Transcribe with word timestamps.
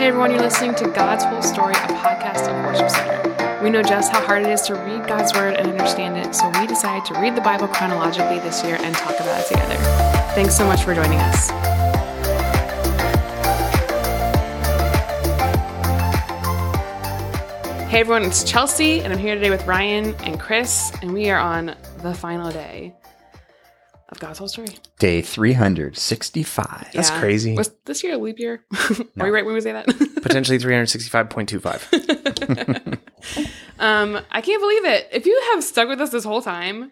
Hey 0.00 0.06
everyone, 0.06 0.30
you're 0.30 0.40
listening 0.40 0.74
to 0.76 0.88
God's 0.88 1.24
Whole 1.24 1.42
Story, 1.42 1.74
a 1.74 1.88
podcast 1.88 2.48
of 2.48 2.64
Worship 2.64 2.88
Center. 2.88 3.62
We 3.62 3.68
know 3.68 3.82
just 3.82 4.10
how 4.10 4.24
hard 4.24 4.46
it 4.46 4.48
is 4.48 4.62
to 4.62 4.74
read 4.74 5.06
God's 5.06 5.34
Word 5.34 5.56
and 5.56 5.66
understand 5.68 6.16
it, 6.16 6.34
so 6.34 6.48
we 6.58 6.66
decided 6.66 7.04
to 7.12 7.20
read 7.20 7.36
the 7.36 7.42
Bible 7.42 7.68
chronologically 7.68 8.38
this 8.38 8.64
year 8.64 8.78
and 8.80 8.94
talk 8.94 9.20
about 9.20 9.38
it 9.42 9.48
together. 9.48 9.74
Thanks 10.34 10.56
so 10.56 10.64
much 10.64 10.84
for 10.84 10.94
joining 10.94 11.18
us. 11.18 11.50
Hey 17.90 18.00
everyone, 18.00 18.24
it's 18.24 18.42
Chelsea, 18.42 19.02
and 19.02 19.12
I'm 19.12 19.18
here 19.18 19.34
today 19.34 19.50
with 19.50 19.66
Ryan 19.66 20.14
and 20.24 20.40
Chris, 20.40 20.92
and 21.02 21.12
we 21.12 21.28
are 21.28 21.38
on 21.38 21.76
the 21.98 22.14
final 22.14 22.50
day 22.50 22.94
of 24.10 24.18
God's 24.18 24.38
Whole 24.38 24.48
Story. 24.48 24.68
Day 24.98 25.22
365. 25.22 26.88
That's 26.92 27.10
Yeah. 27.10 27.20
crazy. 27.20 27.54
Was 27.54 27.70
this 27.84 28.02
year 28.02 28.14
a 28.14 28.18
leap 28.18 28.38
year? 28.38 28.64
Are 29.18 29.24
we 29.24 29.30
right 29.30 29.44
when 29.44 29.54
we 29.54 29.60
say 29.60 29.72
that? 29.72 29.86
Potentially 30.22 30.58
365.25. 30.58 32.98
Um, 33.78 34.20
I 34.30 34.42
can't 34.42 34.60
believe 34.60 34.84
it. 34.84 35.08
If 35.10 35.24
you 35.24 35.40
have 35.52 35.64
stuck 35.64 35.88
with 35.88 36.02
us 36.02 36.10
this 36.10 36.22
whole 36.24 36.42
time, 36.42 36.90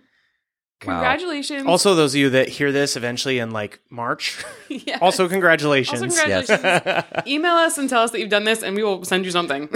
Wow. 0.86 0.92
congratulations. 0.94 1.66
also, 1.66 1.94
those 1.94 2.14
of 2.14 2.20
you 2.20 2.30
that 2.30 2.48
hear 2.48 2.72
this 2.72 2.96
eventually 2.96 3.38
in 3.40 3.50
like 3.50 3.80
March, 3.90 4.42
Yes. 4.70 4.98
also 5.02 5.28
congratulations. 5.28 6.00
Also 6.02 6.16
congratulations. 6.16 7.04
Email 7.26 7.52
us 7.54 7.76
and 7.76 7.90
tell 7.90 8.00
us 8.02 8.10
that 8.12 8.20
you've 8.20 8.30
done 8.30 8.44
this, 8.44 8.62
and 8.62 8.74
we 8.76 8.82
will 8.82 9.04
send 9.04 9.26
you 9.26 9.30
something 9.30 9.68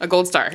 a 0.00 0.08
gold 0.08 0.26
star. 0.26 0.54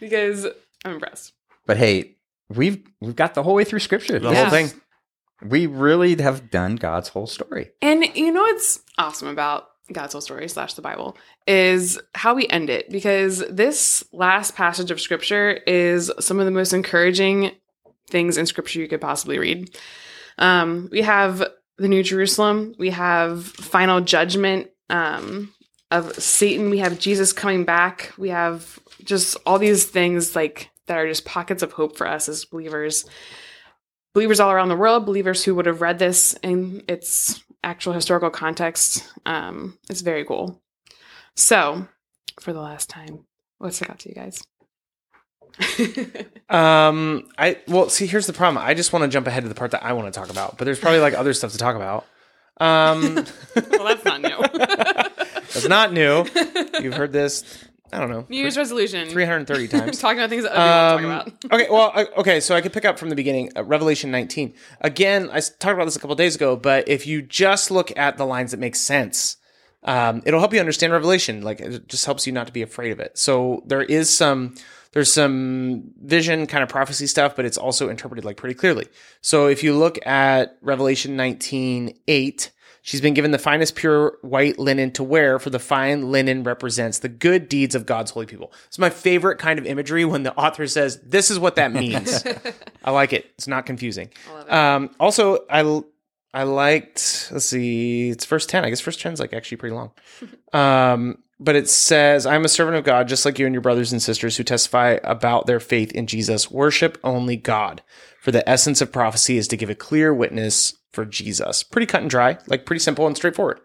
because 0.00 0.46
I'm 0.84 0.94
impressed. 0.94 1.32
But 1.66 1.76
hey, 1.76 2.16
we've 2.56 2.82
we've 3.00 3.16
got 3.16 3.34
the 3.34 3.42
whole 3.42 3.54
way 3.54 3.64
through 3.64 3.80
scripture. 3.80 4.18
the 4.18 4.30
Yeah. 4.30 4.42
whole 4.42 4.50
thing. 4.50 4.70
We 5.44 5.66
really 5.66 6.20
have 6.22 6.50
done 6.50 6.76
God's 6.76 7.08
whole 7.08 7.26
story. 7.26 7.70
And 7.82 8.04
you 8.14 8.32
know 8.32 8.42
what's 8.42 8.80
awesome 8.96 9.28
about 9.28 9.66
God's 9.92 10.12
whole 10.12 10.20
story 10.20 10.48
slash 10.48 10.74
the 10.74 10.82
Bible 10.82 11.16
is 11.46 11.98
how 12.14 12.34
we 12.34 12.46
end 12.46 12.70
it 12.70 12.88
because 12.90 13.44
this 13.50 14.04
last 14.12 14.54
passage 14.54 14.90
of 14.92 15.00
scripture 15.00 15.50
is 15.66 16.12
some 16.20 16.38
of 16.38 16.44
the 16.44 16.52
most 16.52 16.72
encouraging 16.72 17.50
things 18.08 18.38
in 18.38 18.46
scripture 18.46 18.78
you 18.80 18.88
could 18.88 19.00
possibly 19.00 19.38
read. 19.38 19.76
Um, 20.38 20.88
we 20.92 21.02
have 21.02 21.42
the 21.78 21.88
New 21.88 22.02
Jerusalem, 22.04 22.74
we 22.78 22.90
have 22.90 23.44
final 23.44 24.00
judgment 24.00 24.68
um, 24.88 25.52
of 25.90 26.14
Satan, 26.14 26.70
we 26.70 26.78
have 26.78 26.98
Jesus 26.98 27.32
coming 27.32 27.64
back, 27.64 28.12
we 28.16 28.28
have 28.28 28.78
just 29.02 29.36
all 29.44 29.58
these 29.58 29.84
things 29.86 30.36
like 30.36 30.70
that 30.86 30.98
are 30.98 31.08
just 31.08 31.24
pockets 31.24 31.62
of 31.62 31.72
hope 31.72 31.96
for 31.96 32.06
us 32.06 32.28
as 32.28 32.44
believers 32.44 33.04
believers 34.14 34.40
all 34.40 34.50
around 34.50 34.68
the 34.68 34.76
world, 34.76 35.06
believers 35.06 35.44
who 35.44 35.54
would 35.54 35.66
have 35.66 35.80
read 35.80 35.98
this 35.98 36.34
in 36.42 36.82
its 36.88 37.42
actual 37.64 37.92
historical 37.92 38.30
context. 38.30 39.10
Um, 39.24 39.78
it's 39.88 40.00
very 40.02 40.24
cool. 40.24 40.60
So, 41.34 41.88
for 42.40 42.52
the 42.52 42.60
last 42.60 42.90
time, 42.90 43.24
what 43.58 43.74
stuck 43.74 43.90
out 43.90 43.98
to 44.00 44.08
you 44.08 44.14
guys? 44.14 44.42
Um, 46.52 47.30
I 47.38 47.60
well, 47.66 47.88
see, 47.88 48.06
here's 48.06 48.26
the 48.26 48.34
problem. 48.34 48.62
I 48.62 48.74
just 48.74 48.92
want 48.92 49.04
to 49.04 49.08
jump 49.08 49.26
ahead 49.26 49.44
to 49.44 49.48
the 49.48 49.54
part 49.54 49.70
that 49.70 49.82
I 49.82 49.94
want 49.94 50.12
to 50.12 50.20
talk 50.20 50.28
about, 50.28 50.58
but 50.58 50.66
there's 50.66 50.78
probably 50.78 51.00
like 51.00 51.14
other 51.14 51.32
stuff 51.32 51.52
to 51.52 51.58
talk 51.58 51.76
about. 51.76 52.04
Um, 52.60 53.14
well, 53.70 53.84
that's 53.84 54.04
not 54.04 54.20
new. 54.20 54.36
that's 54.58 55.66
not 55.66 55.94
new. 55.94 56.26
You've 56.78 56.92
heard 56.92 57.14
this. 57.14 57.64
I 57.92 57.98
don't 58.00 58.10
know, 58.10 58.26
New 58.28 58.38
Year's 58.38 58.56
resolution. 58.56 59.08
330 59.08 59.68
times. 59.78 59.98
Talking 59.98 60.18
about 60.18 60.30
things 60.30 60.44
that 60.44 60.52
other 60.52 60.98
people 61.02 61.12
Um, 61.12 61.24
to 61.24 61.30
talk 61.30 61.40
about. 61.44 61.60
okay, 61.60 61.70
well, 61.70 61.92
I- 61.94 62.20
okay, 62.20 62.40
so 62.40 62.54
I 62.54 62.60
could 62.62 62.72
pick 62.72 62.84
up 62.86 62.98
from 62.98 63.10
the 63.10 63.14
beginning. 63.16 63.50
Uh, 63.56 63.64
Revelation 63.64 64.10
19. 64.10 64.54
Again, 64.80 65.28
I 65.32 65.40
talked 65.40 65.74
about 65.74 65.84
this 65.84 65.96
a 65.96 66.00
couple 66.00 66.16
days 66.16 66.34
ago, 66.34 66.56
but 66.56 66.88
if 66.88 67.06
you 67.06 67.20
just 67.22 67.70
look 67.70 67.94
at 67.96 68.16
the 68.16 68.24
lines 68.24 68.52
that 68.52 68.60
make 68.60 68.76
sense, 68.76 69.36
um, 69.84 70.22
it'll 70.24 70.40
help 70.40 70.54
you 70.54 70.60
understand 70.60 70.92
Revelation. 70.92 71.42
Like 71.42 71.60
it 71.60 71.86
just 71.88 72.06
helps 72.06 72.26
you 72.26 72.32
not 72.32 72.46
to 72.46 72.52
be 72.52 72.62
afraid 72.62 72.92
of 72.92 73.00
it. 73.00 73.18
So 73.18 73.62
there 73.66 73.82
is 73.82 74.08
some 74.14 74.54
there's 74.92 75.12
some 75.12 75.84
vision 76.02 76.46
kind 76.46 76.62
of 76.62 76.68
prophecy 76.68 77.06
stuff, 77.06 77.34
but 77.34 77.44
it's 77.44 77.56
also 77.58 77.88
interpreted 77.88 78.24
like 78.24 78.36
pretty 78.36 78.54
clearly. 78.54 78.86
So 79.22 79.46
if 79.48 79.62
you 79.62 79.74
look 79.76 79.98
at 80.06 80.56
Revelation 80.60 81.16
19, 81.16 81.98
8, 82.08 82.50
she's 82.82 83.00
been 83.00 83.14
given 83.14 83.30
the 83.30 83.38
finest 83.38 83.74
pure 83.74 84.18
white 84.22 84.58
linen 84.58 84.90
to 84.92 85.02
wear, 85.02 85.38
for 85.38 85.50
the 85.50 85.58
fine 85.58 86.10
linen 86.12 86.44
represents 86.44 86.98
the 86.98 87.08
good 87.08 87.48
deeds 87.48 87.74
of 87.74 87.86
God's 87.86 88.10
holy 88.10 88.26
people. 88.26 88.52
It's 88.66 88.78
my 88.78 88.90
favorite 88.90 89.38
kind 89.38 89.58
of 89.58 89.64
imagery 89.66 90.04
when 90.04 90.22
the 90.24 90.34
author 90.36 90.66
says, 90.66 91.00
This 91.00 91.30
is 91.30 91.38
what 91.38 91.56
that 91.56 91.72
means. 91.82 92.24
I 92.84 92.90
like 92.90 93.12
it. 93.12 93.26
It's 93.36 93.48
not 93.48 93.64
confusing. 93.66 94.10
it. 94.40 94.52
Um, 94.52 94.90
also, 95.00 95.38
I 95.48 95.82
I 96.34 96.44
liked. 96.44 97.28
Let's 97.32 97.44
see. 97.46 98.10
It's 98.10 98.24
verse 98.26 98.46
ten. 98.46 98.64
I 98.64 98.70
guess 98.70 98.80
verse 98.80 98.96
ten 98.96 99.12
is 99.12 99.20
like 99.20 99.32
actually 99.32 99.56
pretty 99.58 99.74
long. 99.74 99.92
Um, 100.52 101.16
but 101.40 101.56
it 101.56 101.66
says, 101.68 102.26
"I'm 102.26 102.44
a 102.44 102.48
servant 102.48 102.76
of 102.76 102.84
God, 102.84 103.08
just 103.08 103.24
like 103.24 103.38
you 103.38 103.46
and 103.46 103.54
your 103.54 103.62
brothers 103.62 103.90
and 103.90 104.02
sisters 104.02 104.36
who 104.36 104.44
testify 104.44 104.98
about 105.02 105.46
their 105.46 105.60
faith 105.60 105.90
in 105.92 106.06
Jesus. 106.06 106.50
Worship 106.50 106.98
only 107.02 107.36
God, 107.36 107.82
for 108.20 108.30
the 108.32 108.46
essence 108.48 108.82
of 108.82 108.92
prophecy 108.92 109.38
is 109.38 109.48
to 109.48 109.56
give 109.56 109.70
a 109.70 109.74
clear 109.74 110.12
witness 110.12 110.74
for 110.92 111.04
Jesus. 111.04 111.62
Pretty 111.62 111.86
cut 111.86 112.02
and 112.02 112.10
dry, 112.10 112.38
like 112.46 112.66
pretty 112.66 112.80
simple 112.80 113.06
and 113.06 113.16
straightforward. 113.16 113.60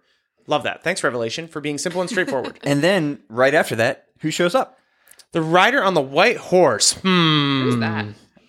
Love 0.47 0.63
that. 0.63 0.83
Thanks, 0.83 1.03
Revelation, 1.03 1.47
for 1.47 1.59
being 1.59 1.77
simple 1.77 2.01
and 2.01 2.09
straightforward. 2.09 2.59
And 2.63 2.81
then 2.81 3.19
right 3.29 3.53
after 3.53 3.75
that, 3.75 4.05
who 4.21 4.31
shows 4.31 4.55
up? 4.55 4.77
the 5.33 5.41
rider 5.41 5.83
on 5.83 5.93
the 5.93 6.01
white 6.01 6.37
horse. 6.37 6.93
Hmm. 6.93 7.61
Who's 7.63 7.77
that? 7.77 8.05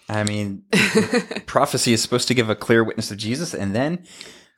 I 0.08 0.24
mean, 0.24 0.62
prophecy 1.46 1.92
is 1.92 2.00
supposed 2.02 2.28
to 2.28 2.34
give 2.34 2.48
a 2.48 2.54
clear 2.54 2.82
witness 2.82 3.10
of 3.10 3.18
Jesus, 3.18 3.52
and 3.52 3.74
then 3.74 4.06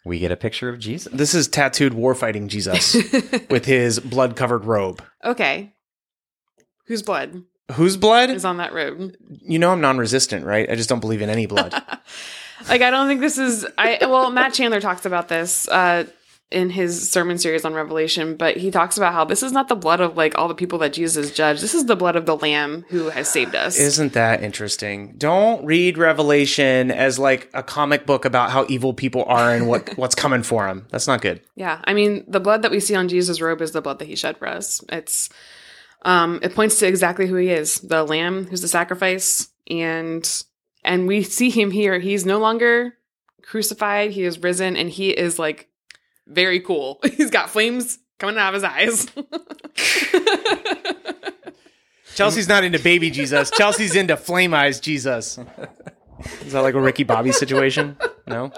we 0.04 0.18
get 0.18 0.30
a 0.30 0.36
picture 0.36 0.68
of 0.68 0.78
Jesus. 0.78 1.12
This 1.12 1.34
is 1.34 1.48
tattooed 1.48 1.92
warfighting 1.92 2.46
Jesus 2.46 2.94
with 3.50 3.64
his 3.64 3.98
blood 3.98 4.36
covered 4.36 4.64
robe. 4.64 5.02
Okay. 5.24 5.72
Whose 6.86 7.02
blood 7.02 7.42
Whose 7.72 7.96
blood? 7.96 8.30
is 8.30 8.44
on 8.44 8.58
that 8.58 8.72
robe? 8.72 9.14
You 9.42 9.58
know 9.58 9.70
I'm 9.70 9.80
non-resistant, 9.80 10.44
right? 10.44 10.70
I 10.70 10.74
just 10.74 10.88
don't 10.88 11.00
believe 11.00 11.22
in 11.22 11.30
any 11.30 11.46
blood. 11.46 11.74
Like, 12.68 12.82
I 12.82 12.90
don't 12.90 13.08
think 13.08 13.20
this 13.20 13.38
is. 13.38 13.66
I 13.78 13.98
well, 14.02 14.30
Matt 14.30 14.54
Chandler 14.54 14.80
talks 14.80 15.06
about 15.06 15.28
this 15.28 15.68
uh, 15.68 16.04
in 16.50 16.68
his 16.68 17.10
sermon 17.10 17.38
series 17.38 17.64
on 17.64 17.74
Revelation, 17.74 18.36
but 18.36 18.56
he 18.56 18.70
talks 18.70 18.96
about 18.96 19.12
how 19.12 19.24
this 19.24 19.42
is 19.42 19.52
not 19.52 19.68
the 19.68 19.76
blood 19.76 20.00
of 20.00 20.16
like 20.16 20.36
all 20.36 20.48
the 20.48 20.54
people 20.54 20.78
that 20.80 20.92
Jesus 20.92 21.32
judged. 21.32 21.62
This 21.62 21.74
is 21.74 21.86
the 21.86 21.96
blood 21.96 22.16
of 22.16 22.26
the 22.26 22.36
Lamb 22.36 22.84
who 22.88 23.08
has 23.08 23.28
saved 23.28 23.54
us. 23.54 23.78
Isn't 23.78 24.14
that 24.14 24.42
interesting? 24.42 25.14
Don't 25.16 25.64
read 25.64 25.96
Revelation 25.96 26.90
as 26.90 27.18
like 27.18 27.48
a 27.54 27.62
comic 27.62 28.04
book 28.04 28.24
about 28.24 28.50
how 28.50 28.66
evil 28.68 28.92
people 28.92 29.24
are 29.24 29.54
and 29.54 29.68
what 29.68 29.96
what's 29.96 30.14
coming 30.14 30.42
for 30.42 30.66
them. 30.66 30.86
That's 30.90 31.06
not 31.06 31.22
good. 31.22 31.40
Yeah, 31.54 31.80
I 31.84 31.94
mean, 31.94 32.24
the 32.26 32.40
blood 32.40 32.62
that 32.62 32.70
we 32.70 32.80
see 32.80 32.96
on 32.96 33.08
Jesus' 33.08 33.40
robe 33.40 33.60
is 33.60 33.72
the 33.72 33.82
blood 33.82 34.00
that 34.00 34.08
he 34.08 34.16
shed 34.16 34.36
for 34.36 34.48
us. 34.48 34.82
It's 34.88 35.30
um 36.02 36.40
it 36.42 36.54
points 36.54 36.78
to 36.80 36.86
exactly 36.86 37.26
who 37.26 37.36
he 37.36 37.50
is, 37.50 37.80
the 37.80 38.02
lamb 38.02 38.46
who's 38.46 38.62
the 38.62 38.68
sacrifice 38.68 39.48
and 39.68 40.44
and 40.84 41.06
we 41.06 41.22
see 41.22 41.50
him 41.50 41.70
here. 41.70 41.98
He's 41.98 42.24
no 42.26 42.38
longer 42.38 42.94
crucified, 43.42 44.12
he 44.12 44.24
is 44.24 44.38
risen 44.38 44.76
and 44.76 44.88
he 44.90 45.10
is 45.10 45.38
like 45.38 45.68
very 46.26 46.60
cool. 46.60 47.00
He's 47.16 47.30
got 47.30 47.50
flames 47.50 47.98
coming 48.18 48.38
out 48.38 48.54
of 48.54 48.62
his 48.62 48.64
eyes. 48.64 49.06
Chelsea's 52.14 52.48
not 52.48 52.64
into 52.64 52.78
baby 52.78 53.10
Jesus. 53.10 53.50
Chelsea's 53.50 53.96
into 53.96 54.16
flame 54.16 54.54
eyes 54.54 54.80
Jesus. 54.80 55.38
Is 56.44 56.52
that 56.52 56.60
like 56.60 56.74
a 56.74 56.80
Ricky 56.80 57.04
Bobby 57.04 57.32
situation? 57.32 57.96
No. 58.26 58.52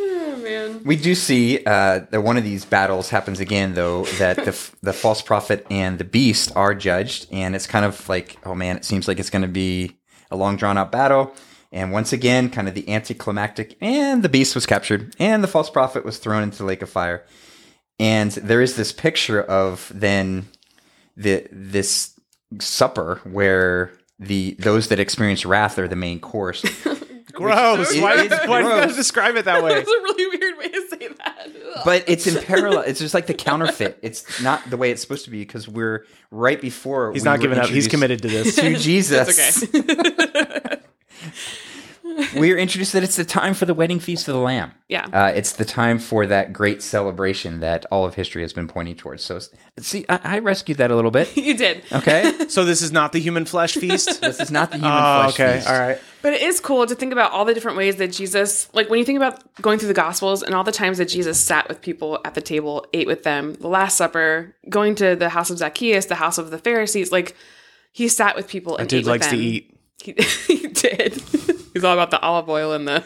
oh 0.00 0.36
man. 0.42 0.82
We 0.84 0.96
do 0.96 1.14
see 1.14 1.64
uh, 1.64 2.00
that 2.10 2.22
one 2.22 2.36
of 2.36 2.42
these 2.42 2.64
battles 2.64 3.10
happens 3.10 3.38
again, 3.38 3.74
though, 3.74 4.06
that 4.18 4.36
the, 4.36 4.48
f- 4.48 4.74
the 4.82 4.92
false 4.92 5.22
prophet 5.22 5.64
and 5.70 5.98
the 5.98 6.04
beast 6.04 6.50
are 6.56 6.74
judged. 6.74 7.28
And 7.30 7.54
it's 7.54 7.68
kind 7.68 7.84
of 7.84 8.08
like, 8.08 8.38
oh 8.44 8.56
man, 8.56 8.76
it 8.76 8.84
seems 8.84 9.06
like 9.06 9.20
it's 9.20 9.30
going 9.30 9.42
to 9.42 9.48
be 9.48 9.99
a 10.30 10.36
long 10.36 10.56
drawn 10.56 10.78
out 10.78 10.92
battle. 10.92 11.34
And 11.72 11.92
once 11.92 12.12
again, 12.12 12.50
kind 12.50 12.66
of 12.68 12.74
the 12.74 12.88
anticlimactic, 12.88 13.76
and 13.80 14.24
the 14.24 14.28
beast 14.28 14.56
was 14.56 14.66
captured, 14.66 15.14
and 15.20 15.42
the 15.42 15.48
false 15.48 15.70
prophet 15.70 16.04
was 16.04 16.18
thrown 16.18 16.42
into 16.42 16.58
the 16.58 16.64
lake 16.64 16.82
of 16.82 16.90
fire. 16.90 17.24
And 18.00 18.32
there 18.32 18.60
is 18.60 18.74
this 18.74 18.92
picture 18.92 19.40
of 19.40 19.92
then 19.94 20.48
the 21.16 21.46
this 21.52 22.18
supper 22.58 23.20
where 23.24 23.92
the 24.18 24.56
those 24.58 24.88
that 24.88 24.98
experience 24.98 25.46
wrath 25.46 25.78
are 25.78 25.86
the 25.86 25.96
main 25.96 26.18
course. 26.18 26.62
Gross. 27.32 27.94
It 27.94 28.02
why 28.02 28.14
is 28.14 28.30
why 28.48 28.62
do 28.62 28.68
you 28.68 28.74
gross. 28.74 28.96
describe 28.96 29.36
it 29.36 29.44
that 29.44 29.62
way? 29.64 29.74
That's 29.74 29.88
a 29.88 30.02
really 30.02 30.38
weird 30.38 30.58
way 30.58 30.68
to 30.68 30.88
say 31.00 31.08
that. 31.08 31.48
Ugh. 31.76 31.82
but 31.84 32.04
it's 32.06 32.26
in 32.26 32.42
parallel. 32.42 32.82
It's 32.82 33.00
just 33.00 33.14
like 33.14 33.26
the 33.26 33.34
counterfeit. 33.34 33.98
It's 34.02 34.42
not 34.42 34.68
the 34.68 34.76
way 34.76 34.90
it's 34.90 35.00
supposed 35.02 35.24
to 35.24 35.30
be 35.30 35.40
because 35.40 35.68
we're 35.68 36.06
right 36.30 36.60
before. 36.60 37.12
He's 37.12 37.22
we 37.22 37.30
not 37.30 37.40
giving 37.40 37.58
up. 37.58 37.68
He's 37.68 37.88
committed 37.88 38.22
to 38.22 38.28
this. 38.28 38.56
to 38.56 38.76
Jesus. 38.78 39.26
That's 39.26 39.74
okay. 39.74 40.76
we 42.36 42.52
are 42.52 42.56
introduced 42.56 42.92
that 42.92 43.02
it's 43.02 43.16
the 43.16 43.24
time 43.24 43.54
for 43.54 43.66
the 43.66 43.74
wedding 43.74 44.00
feast 44.00 44.28
of 44.28 44.34
the 44.34 44.40
Lamb. 44.40 44.72
Yeah. 44.88 45.06
Uh, 45.12 45.32
it's 45.34 45.52
the 45.52 45.64
time 45.64 45.98
for 45.98 46.26
that 46.26 46.52
great 46.52 46.82
celebration 46.82 47.60
that 47.60 47.86
all 47.90 48.04
of 48.04 48.14
history 48.14 48.42
has 48.42 48.52
been 48.52 48.68
pointing 48.68 48.96
towards. 48.96 49.22
So, 49.22 49.40
see, 49.78 50.04
I, 50.08 50.20
I 50.24 50.38
rescued 50.38 50.78
that 50.78 50.90
a 50.90 50.96
little 50.96 51.10
bit. 51.10 51.36
you 51.36 51.56
did. 51.56 51.82
Okay. 51.92 52.36
So 52.50 52.64
this 52.64 52.82
is 52.82 52.90
not 52.90 53.12
the 53.12 53.20
human 53.20 53.44
flesh 53.44 53.74
feast. 53.74 54.20
this 54.22 54.40
is 54.40 54.50
not 54.50 54.70
the 54.70 54.78
human 54.78 54.92
oh, 54.92 55.22
flesh 55.22 55.34
okay. 55.34 55.56
feast. 55.58 55.68
All 55.68 55.78
right. 55.78 56.00
But 56.20 56.32
it 56.32 56.42
is 56.42 56.58
cool 56.58 56.84
to 56.84 56.94
think 56.96 57.12
about 57.12 57.30
all 57.30 57.44
the 57.44 57.54
different 57.54 57.76
ways 57.76 57.96
that 57.96 58.10
Jesus, 58.12 58.68
like 58.74 58.90
when 58.90 58.98
you 58.98 59.04
think 59.04 59.16
about 59.16 59.40
going 59.62 59.78
through 59.78 59.88
the 59.88 59.94
Gospels 59.94 60.42
and 60.42 60.52
all 60.52 60.64
the 60.64 60.72
times 60.72 60.98
that 60.98 61.04
Jesus 61.04 61.38
sat 61.38 61.68
with 61.68 61.80
people 61.80 62.18
at 62.24 62.34
the 62.34 62.40
table, 62.40 62.86
ate 62.92 63.06
with 63.06 63.22
them, 63.22 63.54
the 63.54 63.68
Last 63.68 63.96
Supper, 63.96 64.56
going 64.68 64.96
to 64.96 65.14
the 65.14 65.28
house 65.28 65.50
of 65.50 65.58
Zacchaeus, 65.58 66.06
the 66.06 66.16
house 66.16 66.38
of 66.38 66.50
the 66.50 66.58
Pharisees, 66.58 67.12
like 67.12 67.36
he 67.92 68.08
sat 68.08 68.34
with 68.34 68.48
people 68.48 68.76
and 68.76 68.88
Dude 68.88 69.00
ate 69.00 69.06
likes 69.06 69.26
with 69.26 69.30
to 69.30 69.36
them. 69.36 69.46
eat. 69.46 69.76
He, 70.02 70.12
he 70.54 70.66
did. 70.68 71.22
He's 71.72 71.84
all 71.84 71.94
about 71.94 72.10
the 72.10 72.20
olive 72.20 72.48
oil 72.48 72.72
and 72.72 72.86
the. 72.86 73.04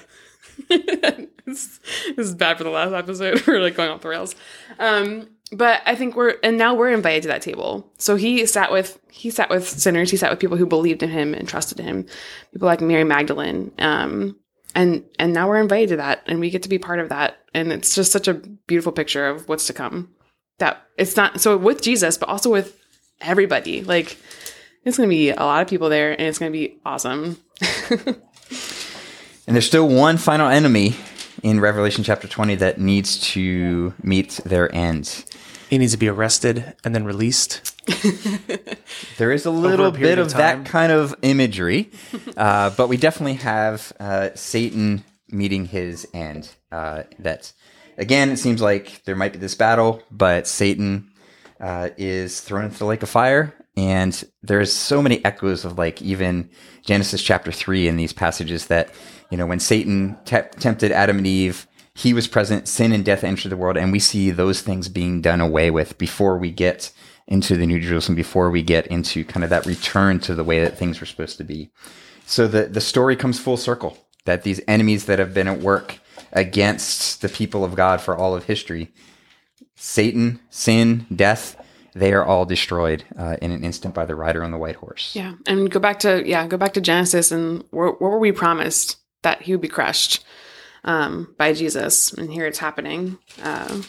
this, 1.47 1.81
is 2.17 2.35
bad 2.35 2.59
for 2.59 2.65
the 2.65 2.71
last 2.71 2.93
episode. 2.93 3.45
We're 3.47 3.61
like 3.61 3.75
going 3.75 3.91
off 3.91 4.03
the 4.03 4.09
rails. 4.09 4.35
Um, 4.79 5.29
but 5.53 5.83
I 5.85 5.95
think 5.95 6.17
we're 6.17 6.35
and 6.43 6.57
now 6.57 6.75
we're 6.75 6.91
invited 6.91 7.23
to 7.23 7.29
that 7.29 7.43
table. 7.43 7.93
So 7.99 8.17
he 8.17 8.45
sat 8.47 8.73
with 8.73 8.99
he 9.11 9.31
sat 9.31 9.51
with 9.51 9.69
sinners. 9.69 10.11
He 10.11 10.17
sat 10.17 10.31
with 10.31 10.41
people 10.41 10.57
who 10.57 10.67
believed 10.67 11.03
in 11.03 11.11
him 11.11 11.35
and 11.35 11.49
trusted 11.49 11.79
him. 11.79 12.07
People 12.53 12.67
like 12.67 12.81
Mary 12.81 13.05
Magdalene. 13.05 13.71
Um, 13.79 14.37
and 14.75 15.05
and 15.19 15.33
now 15.33 15.49
we're 15.49 15.61
invited 15.61 15.91
to 15.91 15.97
that, 15.97 16.23
and 16.27 16.41
we 16.41 16.51
get 16.51 16.63
to 16.65 16.69
be 16.69 16.79
part 16.79 16.99
of 16.99 17.09
that. 17.11 17.39
And 17.53 17.73
it's 17.73 17.95
just 17.95 18.11
such 18.11 18.27
a 18.27 18.35
beautiful 18.35 18.91
picture 18.91 19.29
of 19.29 19.49
what's 19.49 19.67
to 19.69 19.73
come. 19.73 20.11
That 20.59 20.83
it's 20.99 21.17
not 21.17 21.41
so 21.41 21.57
with 21.57 21.83
Jesus, 21.83 22.19
but 22.19 22.29
also 22.29 22.51
with 22.51 22.81
everybody. 23.21 23.83
Like 23.83 24.19
it's 24.85 24.97
going 24.97 25.09
to 25.09 25.15
be 25.15 25.31
a 25.31 25.37
lot 25.37 25.63
of 25.63 25.69
people 25.69 25.89
there, 25.89 26.13
and 26.13 26.23
it's 26.23 26.39
going 26.39 26.53
to 26.53 26.59
be 26.59 26.79
awesome. 26.85 27.39
And 29.47 29.55
there's 29.55 29.67
still 29.67 29.89
one 29.89 30.17
final 30.17 30.49
enemy 30.49 30.95
in 31.43 31.61
Revelation 31.61 32.05
chapter 32.05 32.27
20 32.27 32.55
that 32.57 32.81
needs 32.81 33.19
to 33.33 33.93
meet 34.03 34.41
their 34.45 34.75
end. 34.75 35.25
He 35.69 35.79
needs 35.79 35.93
to 35.93 35.99
be 35.99 36.09
arrested 36.09 36.75
and 36.85 36.95
then 36.95 37.05
released. 37.05 37.73
There 39.17 39.33
is 39.33 39.47
a 39.47 39.51
little 39.51 39.93
period 39.93 40.17
bit 40.17 40.19
of 40.19 40.27
of 40.29 40.33
that 40.35 40.65
kind 40.67 40.93
of 40.93 41.15
imagery, 41.23 41.91
uh, 42.37 42.71
but 42.71 42.89
we 42.89 42.97
definitely 42.97 43.35
have 43.35 43.93
uh, 44.01 44.31
Satan 44.35 45.05
meeting 45.29 45.67
his 45.67 46.07
end. 46.13 46.51
Uh, 46.73 47.05
that 47.21 47.53
again, 47.97 48.31
it 48.31 48.39
seems 48.39 48.61
like 48.61 49.05
there 49.05 49.17
might 49.17 49.33
be 49.33 49.39
this 49.39 49.55
battle, 49.55 50.03
but 50.11 50.47
Satan 50.47 51.11
uh, 51.61 51.91
is 51.97 52.41
thrown 52.41 52.65
into 52.65 52.79
the 52.79 52.87
lake 52.87 53.03
of 53.03 53.09
fire, 53.09 53.55
and 53.77 54.25
there's 54.43 54.73
so 54.73 55.01
many 55.01 55.25
echoes 55.25 55.65
of 55.65 55.79
like 55.79 56.03
even 56.03 56.51
Genesis 56.83 57.23
chapter 57.23 57.53
three 57.53 57.87
in 57.87 57.97
these 57.97 58.13
passages 58.13 58.67
that 58.67 58.91
you 59.35 59.39
know 59.39 59.47
when 59.47 59.59
Satan 59.59 60.17
te- 60.25 60.49
tempted 60.61 60.93
Adam 60.93 61.19
and 61.19 61.27
Eve. 61.27 61.67
He 61.97 62.15
was 62.15 62.29
present, 62.29 62.69
sin 62.69 62.93
and 62.93 63.05
death 63.05 63.25
entered 63.25 63.49
the 63.49 63.57
world, 63.57 63.77
and 63.77 63.91
we 63.91 63.99
see 63.99 64.31
those 64.31 64.61
things 64.61 64.89
being 64.89 65.21
done 65.21 65.41
away 65.41 65.73
with 65.73 65.99
before 65.99 66.39
we 66.39 66.53
get 66.53 66.93
into 67.27 67.57
the 67.57 67.67
New 67.67 67.81
Jerusalem 67.81 68.15
before 68.15 68.49
we 68.49 68.63
get 68.63 68.87
into 68.87 69.25
kind 69.25 69.43
of 69.43 69.51
that 69.51 69.67
return 69.67 70.21
to 70.21 70.37
the 70.37 70.45
way 70.45 70.61
that 70.61 70.79
things 70.79 71.01
were 71.01 71.07
supposed 71.07 71.37
to 71.39 71.45
be. 71.45 71.73
So 72.27 72.47
the, 72.47 72.67
the 72.67 72.81
story 72.81 73.17
comes 73.17 73.41
full 73.41 73.57
circle 73.57 73.99
that 74.25 74.45
these 74.45 74.61
enemies 74.69 75.07
that 75.07 75.19
have 75.19 75.35
been 75.35 75.49
at 75.49 75.59
work 75.59 75.99
against 76.33 77.21
the 77.21 77.29
people 77.29 77.65
of 77.65 77.75
God 77.75 78.01
for 78.01 78.17
all 78.17 78.37
of 78.37 78.45
history, 78.45 78.93
Satan, 79.75 80.39
sin, 80.49 81.07
death, 81.15 81.61
they 81.93 82.13
are 82.13 82.25
all 82.25 82.45
destroyed 82.45 83.03
uh, 83.19 83.37
in 83.43 83.51
an 83.51 83.65
instant 83.65 83.95
by 83.95 84.05
the 84.05 84.15
rider 84.15 84.45
on 84.45 84.53
the 84.53 84.59
white 84.59 84.77
horse. 84.77 85.11
Yeah, 85.17 85.35
and 85.45 85.69
go 85.73 85.81
back 85.81 85.99
to 86.01 86.23
yeah, 86.25 86.47
go 86.47 86.57
back 86.57 86.75
to 86.75 86.81
Genesis, 86.81 87.33
and 87.33 87.65
where 87.71 87.91
were 87.91 88.21
we 88.21 88.31
promised 88.31 88.99
that 89.25 89.43
he 89.43 89.53
would 89.53 89.61
be 89.61 89.69
crushed 89.69 90.25
um, 90.85 91.35
by 91.37 91.53
Jesus, 91.53 92.13
and 92.13 92.33
here 92.33 92.47
it's 92.47 92.59
happening, 92.59 93.19
uh, 93.43 93.83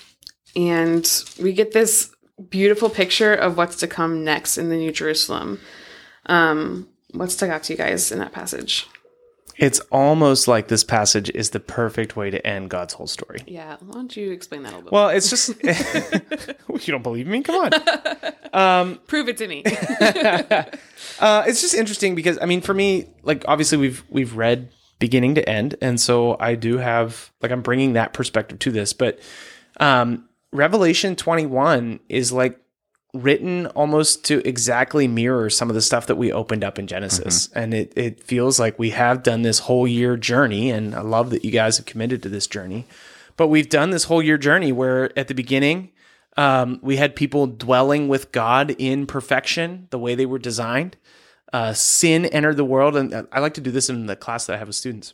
and 0.56 1.24
we 1.42 1.54
get 1.54 1.72
this 1.72 2.12
beautiful 2.50 2.90
picture 2.90 3.34
of 3.34 3.58
what's 3.58 3.78
to 3.78 3.88
come 3.88 4.24
next 4.24 4.58
in 4.58 4.70
the 4.70 4.76
New 4.76 4.92
Jerusalem. 4.92 5.60
Um, 6.26 6.90
what 7.12 7.32
stuck 7.32 7.50
out 7.50 7.64
to 7.64 7.74
you 7.74 7.78
guys 7.78 8.12
in 8.12 8.20
that 8.20 8.34
passage? 8.34 8.88
It's 9.58 9.80
almost 9.92 10.50
like 10.50 10.68
this 10.68 10.84
passage 10.84 11.30
is 11.30 11.52
the 11.52 11.62
perfect 11.62 12.18
way 12.18 12.30
to 12.30 12.46
end 12.46 12.70
God's 12.70 12.94
whole 12.94 13.08
story. 13.08 13.40
Yeah, 13.48 13.78
why 13.80 13.94
don't 13.94 14.16
you 14.16 14.32
explain 14.32 14.64
that 14.64 14.74
a 14.74 14.78
little? 14.78 14.92
Well, 14.92 15.10
it's 15.10 15.30
just 15.30 15.50
you 16.88 16.92
don't 16.92 17.04
believe 17.04 17.28
me. 17.28 17.42
Come 17.42 17.56
on. 17.56 17.70
bit? 17.70 19.00
Prove 19.08 19.30
it 19.30 19.38
to 19.38 19.48
me. 19.48 19.64
Uh, 21.20 21.44
it's 21.48 21.62
just 21.62 21.74
interesting 21.74 22.16
because 22.16 22.38
I 22.42 22.46
mean, 22.46 22.60
for 22.60 22.74
me, 22.74 23.08
like 23.24 23.46
obviously 23.48 23.78
we've 23.78 24.04
we've 24.10 24.36
read 24.36 24.70
beginning 25.00 25.36
to 25.36 25.50
end, 25.50 25.76
and 25.82 26.00
so 26.00 26.38
I 26.40 26.56
do 26.56 26.78
have 26.78 27.32
like 27.42 27.52
I'm 27.52 27.62
bringing 27.62 27.94
that 27.94 28.14
perspective 28.14 28.60
to 28.60 28.72
this. 28.72 28.94
But 28.94 29.20
um, 29.80 30.28
Revelation 30.52 31.16
21 31.16 32.00
is 32.10 32.32
like 32.32 32.60
written 33.14 33.68
almost 33.68 34.26
to 34.26 34.46
exactly 34.48 35.08
mirror 35.08 35.50
some 35.50 35.70
of 35.70 35.76
the 35.76 35.82
stuff 35.82 36.08
that 36.08 36.16
we 36.16 36.32
opened 36.32 36.64
up 36.64 36.78
in 36.78 36.88
Genesis, 36.88 37.50
and 37.54 37.74
it 37.74 37.94
it 37.96 38.24
feels 38.24 38.60
like 38.60 38.78
we 38.78 38.92
have 38.92 39.24
done 39.24 39.42
this 39.42 39.60
whole 39.60 39.88
year 39.88 40.18
journey, 40.18 40.70
and 40.70 40.96
I 40.96 41.02
love 41.02 41.30
that 41.32 41.46
you 41.46 41.52
guys 41.52 41.78
have 41.78 41.86
committed 41.86 42.24
to 42.24 42.30
this 42.30 42.48
journey. 42.48 42.86
But 43.38 43.48
we've 43.48 43.70
done 43.70 43.90
this 43.90 44.06
whole 44.06 44.22
year 44.22 44.38
journey 44.38 44.72
where 44.72 45.18
at 45.18 45.28
the 45.28 45.34
beginning 45.34 45.92
um, 46.38 46.80
we 46.82 46.98
had 46.98 47.16
people 47.16 47.48
dwelling 47.48 48.08
with 48.08 48.32
God 48.32 48.76
in 48.78 49.06
perfection, 49.06 49.88
the 49.90 50.00
way 50.00 50.16
they 50.16 50.26
were 50.26 50.40
designed. 50.40 50.98
Uh, 51.56 51.72
sin 51.72 52.26
entered 52.26 52.58
the 52.58 52.66
world, 52.66 52.98
and 52.98 53.30
I 53.32 53.40
like 53.40 53.54
to 53.54 53.62
do 53.62 53.72
this 53.72 53.90
in 53.90 54.08
the 54.08 54.18
class 54.18 54.46
that 54.46 54.56
I 54.56 54.58
have 54.58 54.68
with 54.68 54.76
students. 54.76 55.14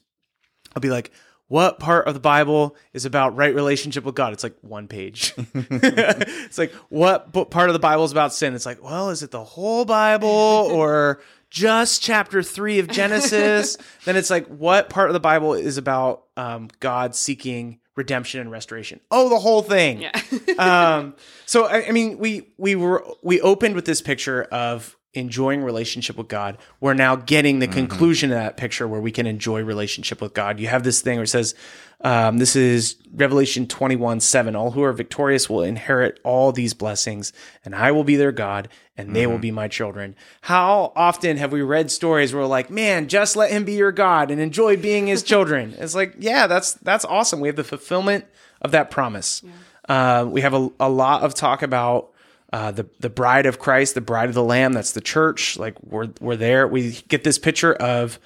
I'll 0.76 0.80
be 0.80 0.90
like, 0.90 1.12
"What 1.50 1.78
part 1.78 2.08
of 2.08 2.16
the 2.16 2.20
Bible 2.20 2.76
is 2.94 3.06
about 3.06 3.36
right 3.36 3.54
relationship 3.54 4.04
with 4.04 4.16
God?" 4.16 4.34
It's 4.34 4.42
like 4.42 4.56
one 4.62 4.88
page. 4.88 5.36
it's 5.54 6.58
like, 6.58 6.74
"What 6.90 7.32
part 7.52 7.70
of 7.70 7.74
the 7.74 7.80
Bible 7.80 8.06
is 8.06 8.12
about 8.12 8.34
sin?" 8.34 8.56
It's 8.56 8.66
like, 8.66 8.84
"Well, 8.84 9.12
is 9.12 9.22
it 9.22 9.30
the 9.30 9.44
whole 9.44 9.86
Bible 9.86 10.30
or 10.72 11.22
just 11.52 12.02
chapter 12.02 12.42
three 12.42 12.80
of 12.80 12.88
Genesis?" 12.88 13.78
then 14.06 14.16
it's 14.16 14.32
like, 14.32 14.48
"What 14.48 14.90
part 14.90 15.12
of 15.12 15.14
the 15.14 15.20
Bible 15.20 15.54
is 15.54 15.78
about 15.78 16.24
um, 16.38 16.70
God 16.80 17.14
seeking 17.14 17.82
redemption 17.96 18.42
and 18.42 18.50
restoration?" 18.50 19.00
Oh, 19.12 19.30
the 19.30 19.38
whole 19.38 19.62
thing 19.62 20.02
yeah. 20.02 20.12
um, 20.58 21.14
so 21.46 21.66
I, 21.66 21.90
I 21.90 21.92
mean, 21.92 22.18
we 22.18 22.48
we 22.58 22.74
were 22.74 23.06
we 23.22 23.40
opened 23.42 23.76
with 23.76 23.86
this 23.86 24.02
picture 24.02 24.42
of 24.46 24.98
enjoying 25.14 25.62
relationship 25.62 26.18
with 26.18 26.30
God. 26.30 26.58
We're 26.80 26.94
now 26.94 27.18
getting 27.18 27.60
the 27.60 27.68
conclusion 27.68 28.32
of 28.32 28.38
that 28.38 28.56
picture 28.56 28.88
where 28.88 29.02
we 29.02 29.12
can 29.12 29.28
enjoy 29.28 29.62
relationship 29.62 30.22
with 30.22 30.34
God. 30.34 30.60
You 30.60 30.68
have 30.68 30.84
this 30.84 31.02
thing 31.02 31.18
where 31.18 31.26
it 31.26 31.28
says, 31.28 31.54
um, 32.00 32.38
"This 32.38 32.56
is 32.56 32.96
Revelation 33.14 33.68
twenty 33.68 33.98
one 33.98 34.22
seven. 34.22 34.56
All 34.56 34.72
who 34.72 34.84
are 34.84 34.94
victorious 34.94 35.50
will 35.50 35.64
inherit 35.64 36.20
all 36.24 36.52
these 36.54 36.74
blessings, 36.74 37.34
and 37.66 37.76
I 37.76 37.92
will 37.92 38.06
be 38.06 38.16
their 38.16 38.32
God, 38.32 38.70
and 38.98 39.14
they 39.14 39.28
will 39.28 39.38
be 39.38 39.52
my 39.52 39.68
children." 39.68 40.16
How 40.42 40.94
often 40.96 41.36
have 41.38 41.52
we 41.52 41.62
read 41.62 41.92
stories 41.92 42.34
where 42.34 42.44
we're 42.44 42.48
like, 42.48 42.70
"Man, 42.70 43.08
just 43.10 43.36
let 43.36 43.52
him 43.52 43.66
be 43.66 43.74
your 43.74 43.92
God 43.92 44.32
and 44.32 44.40
enjoy 44.40 44.78
being 44.78 45.08
his 45.08 45.24
children"? 45.32 45.76
It's 45.78 45.94
like, 45.94 46.16
yeah, 46.20 46.48
that's 46.48 46.74
that's 46.74 47.04
awesome. 47.04 47.42
We 47.42 47.50
have 47.50 47.58
the 47.58 47.64
fulfillment 47.66 48.26
of 48.62 48.72
that 48.72 48.90
promise. 48.90 49.44
Uh, 49.90 50.26
we 50.30 50.40
have 50.42 50.54
a, 50.54 50.70
a 50.80 50.90
lot 50.90 51.24
of 51.24 51.34
talk 51.34 51.62
about 51.62 52.11
uh, 52.52 52.72
the 52.72 52.88
the 53.00 53.10
bride 53.10 53.46
of 53.46 53.60
Christ, 53.60 53.96
the 53.96 54.02
bride 54.02 54.30
of 54.30 54.36
the 54.36 54.44
Lamb. 54.44 54.74
That's 54.74 54.92
the 54.92 55.02
church. 55.02 55.58
Like 55.58 55.76
we're 55.84 56.10
we're 56.20 56.36
there. 56.36 56.68
We 56.68 56.92
get 57.08 57.24
this 57.24 57.38
picture 57.40 57.74
of 57.74 58.20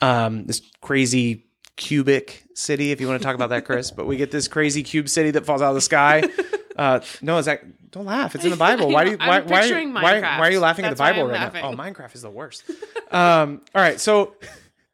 um, 0.00 0.46
this 0.46 0.62
crazy 0.80 1.44
cubic 1.76 2.44
city, 2.54 2.90
if 2.90 3.00
you 3.00 3.06
want 3.06 3.20
to 3.20 3.24
talk 3.24 3.36
about 3.36 3.50
that, 3.50 3.64
Chris. 3.64 3.90
but 3.90 4.06
we 4.06 4.16
get 4.16 4.30
this 4.32 4.48
crazy 4.48 4.82
cube 4.82 5.08
city 5.08 5.30
that 5.30 5.46
falls 5.46 5.62
out 5.62 5.68
of 5.70 5.74
the 5.74 5.80
sky. 5.80 6.22
Uh, 6.78 7.00
no, 7.22 7.38
is 7.38 7.46
that? 7.46 7.90
Don't 7.90 8.06
laugh. 8.06 8.36
It's 8.36 8.44
in 8.44 8.50
the 8.50 8.56
Bible. 8.56 8.88
Why 8.88 9.02
do 9.02 9.10
you? 9.10 9.16
I'm 9.20 9.28
Why, 9.28 9.40
why, 9.40 9.90
why, 9.92 10.20
why 10.20 10.46
are 10.46 10.50
you 10.52 10.60
laughing 10.60 10.84
at 10.84 10.90
the 10.90 10.94
Bible 10.94 11.24
right 11.24 11.32
laughing. 11.32 11.60
now? 11.62 11.70
Oh, 11.72 11.74
Minecraft 11.74 12.14
is 12.14 12.22
the 12.22 12.30
worst. 12.30 12.62
um, 13.10 13.62
all 13.74 13.82
right, 13.82 13.98
so 13.98 14.36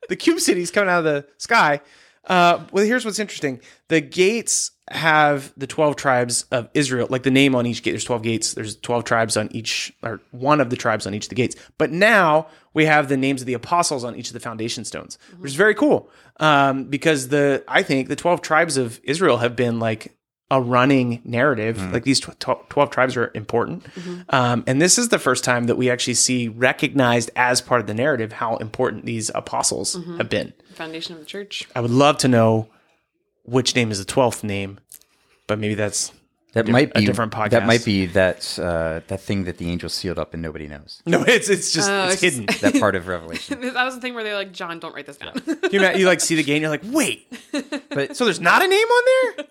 the 0.08 0.16
cube 0.16 0.40
city's 0.40 0.70
coming 0.70 0.88
out 0.88 1.00
of 1.00 1.04
the 1.04 1.26
sky. 1.36 1.82
Uh, 2.26 2.64
well, 2.72 2.84
here's 2.84 3.04
what's 3.04 3.18
interesting: 3.18 3.60
the 3.88 4.00
gates 4.00 4.70
have 4.90 5.52
the 5.56 5.66
twelve 5.66 5.96
tribes 5.96 6.44
of 6.50 6.68
Israel, 6.74 7.06
like 7.10 7.22
the 7.22 7.30
name 7.30 7.54
on 7.54 7.66
each 7.66 7.82
gate. 7.82 7.92
There's 7.92 8.04
twelve 8.04 8.22
gates. 8.22 8.54
There's 8.54 8.76
twelve 8.76 9.04
tribes 9.04 9.36
on 9.36 9.48
each, 9.52 9.92
or 10.02 10.20
one 10.30 10.60
of 10.60 10.70
the 10.70 10.76
tribes 10.76 11.06
on 11.06 11.14
each 11.14 11.26
of 11.26 11.28
the 11.30 11.34
gates. 11.34 11.56
But 11.78 11.90
now 11.90 12.46
we 12.72 12.86
have 12.86 13.08
the 13.08 13.16
names 13.16 13.40
of 13.42 13.46
the 13.46 13.54
apostles 13.54 14.04
on 14.04 14.16
each 14.16 14.28
of 14.28 14.34
the 14.34 14.40
foundation 14.40 14.84
stones, 14.84 15.18
which 15.38 15.50
is 15.50 15.56
very 15.56 15.74
cool. 15.74 16.10
Um, 16.40 16.84
because 16.84 17.28
the 17.28 17.64
I 17.68 17.82
think 17.82 18.08
the 18.08 18.16
twelve 18.16 18.42
tribes 18.42 18.76
of 18.76 19.00
Israel 19.04 19.38
have 19.38 19.56
been 19.56 19.78
like 19.78 20.16
a 20.54 20.60
running 20.60 21.20
narrative. 21.24 21.92
Like 21.92 22.04
these 22.04 22.20
tw- 22.20 22.38
tw- 22.38 22.68
12 22.68 22.90
tribes 22.90 23.16
are 23.16 23.30
important. 23.34 23.84
Um, 24.28 24.64
and 24.66 24.80
this 24.80 24.98
is 24.98 25.08
the 25.08 25.18
first 25.18 25.44
time 25.44 25.66
that 25.66 25.76
we 25.76 25.90
actually 25.90 26.14
see 26.14 26.48
recognized 26.48 27.30
as 27.36 27.60
part 27.60 27.80
of 27.80 27.86
the 27.86 27.94
narrative 27.94 28.32
how 28.32 28.56
important 28.56 29.04
these 29.04 29.30
apostles 29.34 29.94
have 30.18 30.28
been. 30.28 30.52
Foundation 30.74 31.14
of 31.14 31.20
the 31.20 31.26
church. 31.26 31.66
I 31.74 31.80
would 31.80 31.90
love 31.90 32.18
to 32.18 32.28
know 32.28 32.68
which 33.44 33.74
name 33.76 33.90
is 33.90 33.98
the 34.04 34.10
12th 34.12 34.42
name, 34.44 34.78
but 35.46 35.58
maybe 35.58 35.74
that's 35.74 36.12
That 36.54 36.66
diff- 36.66 36.72
might 36.72 36.92
a 36.94 37.00
be 37.00 37.06
different 37.06 37.32
podcast. 37.32 37.50
That 37.50 37.66
might 37.66 37.84
be 37.84 38.06
that 38.06 38.58
uh, 38.58 39.00
that 39.08 39.20
thing 39.20 39.44
that 39.44 39.58
the 39.58 39.68
angel 39.70 39.88
sealed 39.88 40.18
up 40.18 40.32
and 40.34 40.42
nobody 40.42 40.66
knows. 40.68 41.02
no. 41.06 41.22
It's 41.24 41.48
it's 41.48 41.72
just 41.72 41.90
Oh, 41.90 42.06
it's 42.06 42.22
it's- 42.22 42.34
hidden. 42.36 42.46
That 42.72 42.80
part 42.80 42.94
of 42.96 43.06
Revelation. 43.08 43.60
that 43.74 43.84
was 43.84 43.94
the 43.96 44.00
thing 44.00 44.14
where 44.14 44.24
they're 44.24 44.34
like, 44.36 44.52
John, 44.52 44.78
don't 44.80 44.94
write 44.94 45.06
this 45.06 45.16
down. 45.18 45.34
you, 45.70 45.80
you 45.96 46.06
like 46.06 46.20
see 46.20 46.36
the 46.36 46.42
game, 46.44 46.62
you're 46.62 46.70
like, 46.70 46.82
wait, 46.86 47.26
But 47.90 48.16
so 48.16 48.24
there's 48.24 48.40
not 48.40 48.62
a 48.64 48.68
name 48.68 48.86
on 48.88 49.04
there? 49.06 49.46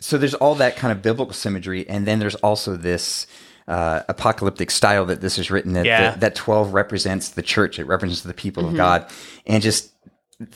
So 0.00 0.18
there's 0.18 0.34
all 0.34 0.54
that 0.56 0.76
kind 0.76 0.92
of 0.92 1.02
biblical 1.02 1.34
symmetry, 1.34 1.88
and 1.88 2.06
then 2.06 2.18
there's 2.18 2.34
also 2.36 2.76
this 2.76 3.26
uh, 3.68 4.02
apocalyptic 4.08 4.70
style 4.70 5.06
that 5.06 5.20
this 5.20 5.38
is 5.38 5.50
written. 5.50 5.72
That 5.72 5.86
Yeah. 5.86 6.00
that, 6.10 6.20
that 6.20 6.34
twelve 6.34 6.74
represents 6.74 7.30
the 7.30 7.42
church. 7.42 7.78
It 7.78 7.84
represents 7.86 8.22
the 8.22 8.34
people 8.34 8.68
of 8.68 8.76
God, 8.76 9.06
and 9.46 9.62
just 9.62 9.90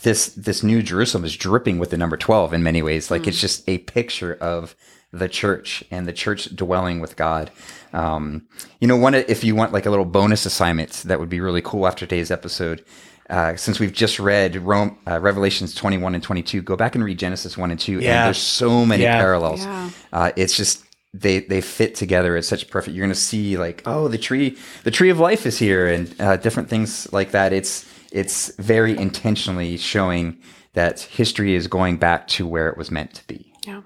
this 0.03 0.27
this 0.29 0.63
new 0.63 0.83
Jerusalem 0.83 1.25
is 1.25 1.37
dripping 1.37 1.79
with 1.79 1.91
the 1.91 1.97
number 1.97 2.17
twelve 2.17 2.53
in 2.53 2.63
many 2.63 2.83
ways. 2.83 3.11
Like 3.11 3.27
it's 3.27 3.41
just 3.41 3.69
a 3.69 3.79
picture 3.79 4.35
of 4.35 4.77
the 5.13 5.29
church 5.29 5.83
and 5.91 6.07
the 6.07 6.13
church 6.13 6.55
dwelling 6.55 7.01
with 7.01 7.17
God. 7.17 7.51
Um, 7.93 8.47
you 8.81 8.87
know, 8.87 8.97
one 8.97 9.15
if 9.15 9.43
you 9.43 9.57
want 9.57 9.73
like 9.73 9.87
a 9.87 9.91
little 9.91 10.05
bonus 10.05 10.47
assignment 10.47 10.93
that 11.07 11.19
would 11.19 11.31
be 11.31 11.41
really 11.41 11.63
cool 11.63 11.87
after 11.87 12.07
today's 12.07 12.31
episode. 12.31 12.85
Uh, 13.31 13.57
since 13.57 13.79
we've 13.79 13.93
just 13.93 14.19
read 14.19 14.57
Rome, 14.57 14.99
uh, 15.09 15.21
Revelations 15.21 15.75
21 15.75 16.15
and 16.15 16.23
22, 16.23 16.63
go 16.63 16.77
back 16.77 16.95
and 16.97 17.05
read 17.05 17.19
Genesis 17.19 17.57
1 17.57 17.71
and 17.71 17.79
2. 17.79 17.95
And 17.95 18.03
there's 18.03 18.39
so 18.39 18.85
many 18.85 19.05
Yeah. 19.05 19.19
parallels. 19.19 19.65
Yeah. 19.65 19.91
Uh, 20.13 20.33
it's 20.37 20.57
just 20.57 20.85
they 21.15 21.41
they 21.41 21.61
fit 21.61 21.95
together. 21.95 22.37
It's 22.37 22.49
such 22.49 22.69
perfect. 22.71 22.95
You're 22.97 23.05
going 23.07 23.15
to 23.15 23.19
see 23.21 23.57
like 23.57 23.83
oh 23.87 24.09
the 24.09 24.19
tree 24.19 24.57
the 24.85 24.91
tree 24.91 25.11
of 25.11 25.19
life 25.19 25.47
is 25.47 25.59
here 25.59 25.87
and 25.89 26.15
uh, 26.21 26.37
different 26.37 26.69
things 26.69 27.13
like 27.13 27.31
that. 27.33 27.53
It's 27.53 27.87
it's 28.13 28.53
very 28.59 28.97
intentionally 28.99 29.77
showing 29.77 30.37
that 30.75 31.01
history 31.01 31.55
is 31.55 31.67
going 31.67 31.97
back 31.99 32.27
to 32.29 32.47
where 32.47 32.69
it 32.69 32.77
was 32.77 32.91
meant 32.91 33.15
to 33.15 33.27
be. 33.27 33.53
Yeah. 33.67 33.83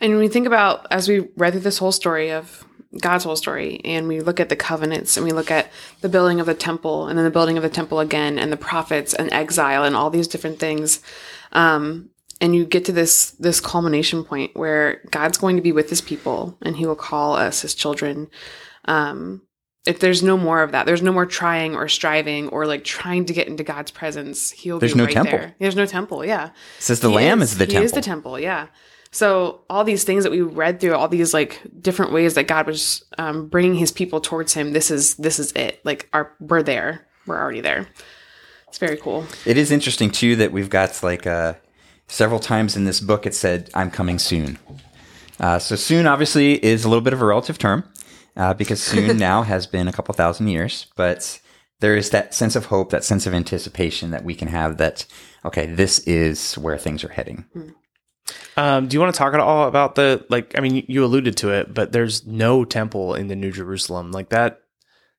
And 0.00 0.12
when 0.12 0.20
we 0.20 0.28
think 0.28 0.46
about, 0.46 0.86
as 0.90 1.08
we 1.08 1.28
read 1.36 1.52
through 1.52 1.60
this 1.62 1.78
whole 1.78 1.92
story 1.92 2.30
of 2.32 2.64
God's 2.98 3.24
whole 3.24 3.36
story, 3.36 3.80
and 3.84 4.08
we 4.08 4.20
look 4.20 4.40
at 4.40 4.48
the 4.48 4.56
covenants 4.56 5.16
and 5.16 5.24
we 5.24 5.32
look 5.32 5.50
at 5.50 5.70
the 6.00 6.08
building 6.08 6.40
of 6.40 6.46
the 6.46 6.54
temple 6.54 7.06
and 7.06 7.16
then 7.16 7.24
the 7.24 7.30
building 7.30 7.56
of 7.56 7.62
the 7.62 7.68
temple 7.68 8.00
again 8.00 8.38
and 8.38 8.50
the 8.50 8.56
prophets 8.56 9.14
and 9.14 9.32
exile 9.32 9.84
and 9.84 9.94
all 9.94 10.10
these 10.10 10.26
different 10.26 10.58
things. 10.58 11.00
Um, 11.52 12.10
and 12.40 12.54
you 12.54 12.64
get 12.64 12.84
to 12.86 12.92
this 12.92 13.30
this 13.32 13.60
culmination 13.60 14.24
point 14.24 14.56
where 14.56 15.02
God's 15.10 15.38
going 15.38 15.56
to 15.56 15.62
be 15.62 15.72
with 15.72 15.90
his 15.90 16.00
people 16.00 16.56
and 16.62 16.76
he 16.76 16.86
will 16.86 16.96
call 16.96 17.34
us 17.36 17.60
his 17.62 17.74
children. 17.74 18.28
Um, 18.86 19.42
if 19.86 19.98
there's 20.00 20.22
no 20.22 20.36
more 20.36 20.62
of 20.62 20.72
that, 20.72 20.84
there's 20.86 21.02
no 21.02 21.12
more 21.12 21.26
trying 21.26 21.74
or 21.74 21.88
striving 21.88 22.48
or 22.48 22.66
like 22.66 22.84
trying 22.84 23.24
to 23.26 23.32
get 23.32 23.46
into 23.48 23.62
God's 23.62 23.90
presence. 23.90 24.50
He'll 24.50 24.78
There's 24.78 24.92
be 24.92 24.98
no 24.98 25.04
right 25.04 25.12
temple. 25.14 25.38
there. 25.38 25.54
There's 25.58 25.76
no 25.76 25.86
temple. 25.86 26.24
Yeah. 26.24 26.46
It 26.48 26.52
says 26.82 27.00
the 27.00 27.08
He 27.08 27.14
lamb 27.14 27.40
is, 27.40 27.56
the 27.56 27.64
he 27.64 27.70
temple. 27.72 27.84
is 27.84 27.92
the 27.92 28.02
temple, 28.02 28.38
yeah. 28.40 28.66
So 29.12 29.62
all 29.68 29.82
these 29.82 30.04
things 30.04 30.22
that 30.22 30.30
we 30.30 30.40
read 30.40 30.80
through, 30.80 30.94
all 30.94 31.08
these 31.08 31.34
like 31.34 31.60
different 31.80 32.12
ways 32.12 32.34
that 32.34 32.46
God 32.46 32.66
was 32.66 33.04
um, 33.18 33.48
bringing 33.48 33.74
His 33.74 33.90
people 33.90 34.20
towards 34.20 34.54
Him. 34.54 34.72
This 34.72 34.90
is 34.90 35.16
this 35.16 35.38
is 35.38 35.52
it. 35.52 35.80
Like 35.84 36.08
our 36.12 36.32
we're 36.38 36.62
there. 36.62 37.06
We're 37.26 37.40
already 37.40 37.60
there. 37.60 37.88
It's 38.68 38.78
very 38.78 38.96
cool. 38.96 39.26
It 39.44 39.56
is 39.56 39.72
interesting 39.72 40.10
too 40.10 40.36
that 40.36 40.52
we've 40.52 40.70
got 40.70 41.02
like 41.02 41.26
uh, 41.26 41.54
several 42.06 42.38
times 42.38 42.76
in 42.76 42.84
this 42.84 43.00
book 43.00 43.26
it 43.26 43.34
said 43.34 43.68
"I'm 43.74 43.90
coming 43.90 44.18
soon." 44.18 44.58
Uh, 45.40 45.58
so 45.58 45.74
soon 45.74 46.06
obviously 46.06 46.64
is 46.64 46.84
a 46.84 46.88
little 46.88 47.02
bit 47.02 47.12
of 47.12 47.22
a 47.22 47.26
relative 47.26 47.58
term 47.58 47.84
uh, 48.36 48.54
because 48.54 48.80
soon 48.80 49.16
now 49.18 49.42
has 49.42 49.66
been 49.66 49.88
a 49.88 49.92
couple 49.92 50.14
thousand 50.14 50.48
years, 50.48 50.86
but 50.94 51.40
there 51.80 51.96
is 51.96 52.10
that 52.10 52.32
sense 52.34 52.54
of 52.54 52.66
hope, 52.66 52.90
that 52.90 53.04
sense 53.04 53.26
of 53.26 53.34
anticipation 53.34 54.10
that 54.10 54.22
we 54.22 54.34
can 54.36 54.48
have 54.48 54.76
that 54.76 55.04
okay, 55.44 55.66
this 55.66 55.98
is 56.00 56.54
where 56.54 56.78
things 56.78 57.02
are 57.02 57.08
heading. 57.08 57.44
Um, 58.56 58.88
do 58.88 58.96
you 58.96 59.00
want 59.00 59.14
to 59.14 59.18
talk 59.18 59.34
at 59.34 59.40
all 59.40 59.68
about 59.68 59.94
the 59.94 60.24
like? 60.28 60.56
I 60.56 60.60
mean, 60.60 60.84
you 60.88 61.04
alluded 61.04 61.36
to 61.38 61.50
it, 61.50 61.72
but 61.72 61.92
there's 61.92 62.26
no 62.26 62.64
temple 62.64 63.14
in 63.14 63.28
the 63.28 63.36
New 63.36 63.52
Jerusalem 63.52 64.12
like 64.12 64.30
that. 64.30 64.60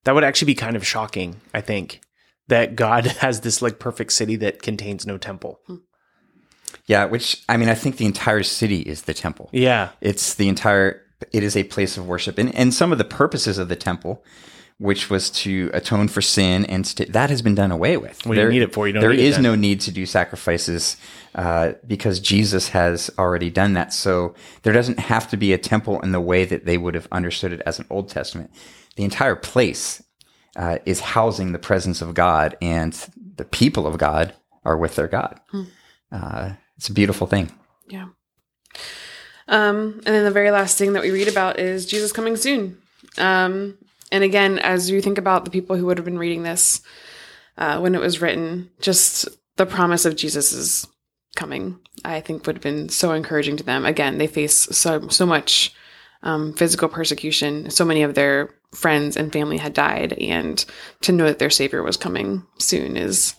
That 0.03 0.15
would 0.15 0.23
actually 0.23 0.47
be 0.47 0.55
kind 0.55 0.75
of 0.75 0.85
shocking. 0.85 1.41
I 1.53 1.61
think 1.61 2.01
that 2.47 2.75
God 2.75 3.05
has 3.21 3.41
this 3.41 3.61
like 3.61 3.79
perfect 3.79 4.11
city 4.13 4.35
that 4.37 4.61
contains 4.61 5.05
no 5.07 5.17
temple. 5.17 5.59
Yeah, 6.85 7.05
which 7.05 7.43
I 7.47 7.57
mean, 7.57 7.69
I 7.69 7.75
think 7.75 7.97
the 7.97 8.05
entire 8.05 8.43
city 8.43 8.81
is 8.81 9.03
the 9.03 9.13
temple. 9.13 9.49
Yeah, 9.51 9.89
It's 10.01 10.33
the 10.35 10.49
entire. 10.49 11.01
It 11.31 11.43
is 11.43 11.55
a 11.55 11.63
place 11.63 11.97
of 11.97 12.07
worship, 12.07 12.37
and 12.37 12.53
and 12.55 12.73
some 12.73 12.91
of 12.91 12.97
the 12.97 13.03
purposes 13.03 13.57
of 13.57 13.69
the 13.69 13.75
temple, 13.75 14.23
which 14.81 15.11
was 15.11 15.29
to 15.29 15.69
atone 15.75 16.07
for 16.07 16.23
sin, 16.23 16.65
and 16.65 16.85
to, 16.85 17.05
that 17.05 17.29
has 17.29 17.43
been 17.43 17.53
done 17.53 17.71
away 17.71 17.97
with. 17.97 18.25
What 18.25 18.33
do 18.33 18.41
you 18.41 18.49
need 18.49 18.63
it 18.63 18.73
for? 18.73 18.87
You 18.87 18.93
don't 18.93 19.01
there 19.01 19.11
need 19.11 19.19
it 19.19 19.25
is 19.25 19.35
then. 19.35 19.43
no 19.43 19.53
need 19.53 19.79
to 19.81 19.91
do 19.91 20.07
sacrifices 20.07 20.97
uh, 21.35 21.73
because 21.85 22.19
Jesus 22.19 22.69
has 22.69 23.11
already 23.19 23.51
done 23.51 23.73
that. 23.73 23.93
So 23.93 24.33
there 24.63 24.73
doesn't 24.73 24.97
have 24.97 25.29
to 25.29 25.37
be 25.37 25.53
a 25.53 25.59
temple 25.59 25.99
in 26.01 26.13
the 26.13 26.19
way 26.19 26.45
that 26.45 26.65
they 26.65 26.79
would 26.79 26.95
have 26.95 27.07
understood 27.11 27.53
it 27.53 27.61
as 27.63 27.77
an 27.77 27.85
Old 27.91 28.09
Testament. 28.09 28.49
The 28.95 29.03
entire 29.03 29.35
place 29.35 30.01
uh, 30.55 30.79
is 30.83 30.99
housing 30.99 31.51
the 31.51 31.59
presence 31.59 32.01
of 32.01 32.15
God, 32.15 32.57
and 32.59 32.93
the 33.35 33.45
people 33.45 33.85
of 33.85 33.99
God 33.99 34.33
are 34.65 34.77
with 34.77 34.95
their 34.95 35.07
God. 35.07 35.39
Hmm. 35.51 35.63
Uh, 36.11 36.53
it's 36.75 36.89
a 36.89 36.93
beautiful 36.93 37.27
thing. 37.27 37.51
Yeah. 37.87 38.07
Um, 39.47 40.01
and 40.07 40.15
then 40.15 40.25
the 40.25 40.31
very 40.31 40.49
last 40.49 40.79
thing 40.79 40.93
that 40.93 41.03
we 41.03 41.11
read 41.11 41.27
about 41.27 41.59
is 41.59 41.85
Jesus 41.85 42.11
coming 42.11 42.35
soon. 42.35 42.81
Um, 43.19 43.77
and 44.11 44.23
again, 44.23 44.59
as 44.59 44.89
you 44.89 45.01
think 45.01 45.17
about 45.17 45.45
the 45.45 45.51
people 45.51 45.75
who 45.75 45.85
would 45.85 45.97
have 45.97 46.05
been 46.05 46.19
reading 46.19 46.43
this 46.43 46.81
uh, 47.57 47.79
when 47.79 47.95
it 47.95 48.01
was 48.01 48.21
written, 48.21 48.69
just 48.79 49.27
the 49.57 49.65
promise 49.65 50.05
of 50.05 50.15
Jesus's 50.15 50.87
coming, 51.35 51.79
I 52.03 52.19
think 52.21 52.45
would 52.45 52.57
have 52.57 52.63
been 52.63 52.89
so 52.89 53.11
encouraging 53.13 53.57
to 53.57 53.63
them. 53.63 53.85
Again, 53.85 54.17
they 54.17 54.27
face 54.27 54.55
so 54.55 55.07
so 55.09 55.25
much 55.25 55.73
um, 56.23 56.53
physical 56.53 56.89
persecution. 56.89 57.69
So 57.69 57.85
many 57.85 58.03
of 58.03 58.15
their 58.15 58.53
friends 58.73 59.17
and 59.17 59.33
family 59.33 59.57
had 59.57 59.73
died, 59.73 60.13
and 60.13 60.63
to 61.01 61.11
know 61.11 61.25
that 61.25 61.39
their 61.39 61.49
Savior 61.49 61.83
was 61.83 61.97
coming 61.97 62.45
soon 62.57 62.97
is 62.97 63.35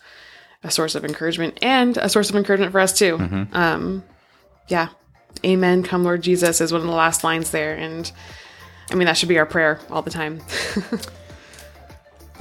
a 0.62 0.70
source 0.70 0.94
of 0.94 1.04
encouragement 1.04 1.58
and 1.60 1.96
a 1.96 2.08
source 2.08 2.30
of 2.30 2.36
encouragement 2.36 2.72
for 2.72 2.80
us 2.80 2.96
too. 2.96 3.16
Um, 3.52 4.04
yeah. 4.68 4.88
Amen. 5.44 5.82
Come, 5.82 6.04
Lord 6.04 6.22
Jesus, 6.22 6.60
is 6.60 6.72
one 6.72 6.82
of 6.82 6.86
the 6.86 6.92
last 6.92 7.24
lines 7.24 7.50
there. 7.50 7.74
And 7.74 8.10
I 8.92 8.94
mean, 8.94 9.06
that 9.06 9.16
should 9.16 9.30
be 9.30 9.38
our 9.38 9.46
prayer 9.46 9.80
all 9.90 10.02
the 10.02 10.10
time. 10.10 10.42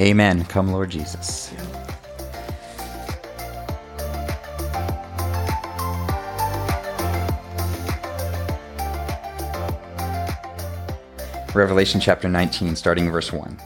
Amen. 0.02 0.44
Come, 0.46 0.74
Lord 0.74 0.90
Jesus. 0.90 1.54
Revelation 11.56 12.02
chapter 12.02 12.28
19, 12.28 12.76
starting 12.76 13.10
verse 13.10 13.32
1. 13.32 13.58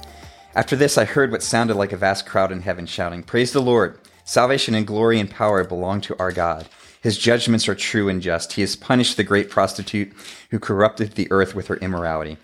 After 0.56 0.76
this, 0.76 1.00
I 1.00 1.06
heard 1.06 1.32
what 1.32 1.42
sounded 1.42 1.76
like 1.76 1.92
a 1.92 1.98
vast 1.98 2.28
crowd 2.28 2.52
in 2.52 2.62
heaven 2.62 2.86
shouting, 2.86 3.24
Praise 3.24 3.52
the 3.52 3.62
Lord! 3.62 4.00
Salvation 4.24 4.76
and 4.76 4.86
glory 4.86 5.20
and 5.20 5.30
power 5.30 5.64
belong 5.64 6.02
to 6.02 6.18
our 6.20 6.32
God. 6.32 6.68
His 7.02 7.18
judgments 7.18 7.68
are 7.68 7.76
true 7.76 8.10
and 8.10 8.22
just. 8.22 8.54
He 8.54 8.62
has 8.62 8.76
punished 8.76 9.18
the 9.18 9.24
great 9.24 9.50
prostitute 9.50 10.14
who 10.50 10.60
corrupted 10.60 11.12
the 11.12 11.32
earth 11.32 11.56
with 11.56 11.68
her 11.68 11.78
immorality. 11.78 12.38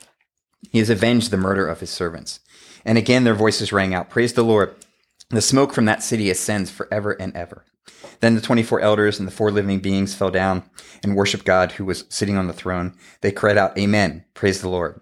He 0.69 0.79
has 0.79 0.89
avenged 0.89 1.31
the 1.31 1.37
murder 1.37 1.67
of 1.67 1.79
his 1.79 1.89
servants. 1.89 2.39
And 2.85 2.97
again 2.97 3.23
their 3.23 3.33
voices 3.33 3.73
rang 3.73 3.93
out, 3.93 4.09
Praise 4.09 4.33
the 4.33 4.43
Lord! 4.43 4.75
The 5.29 5.41
smoke 5.41 5.73
from 5.73 5.85
that 5.85 6.03
city 6.03 6.29
ascends 6.29 6.69
forever 6.69 7.13
and 7.13 7.35
ever. 7.35 7.63
Then 8.19 8.35
the 8.35 8.41
24 8.41 8.81
elders 8.81 9.17
and 9.17 9.27
the 9.27 9.31
four 9.31 9.51
living 9.51 9.79
beings 9.79 10.13
fell 10.13 10.31
down 10.31 10.63
and 11.03 11.15
worshiped 11.15 11.45
God 11.45 11.73
who 11.73 11.85
was 11.85 12.05
sitting 12.09 12.37
on 12.37 12.47
the 12.47 12.53
throne. 12.53 12.95
They 13.21 13.31
cried 13.31 13.57
out, 13.57 13.77
Amen. 13.77 14.25
Praise 14.33 14.61
the 14.61 14.69
Lord. 14.69 15.01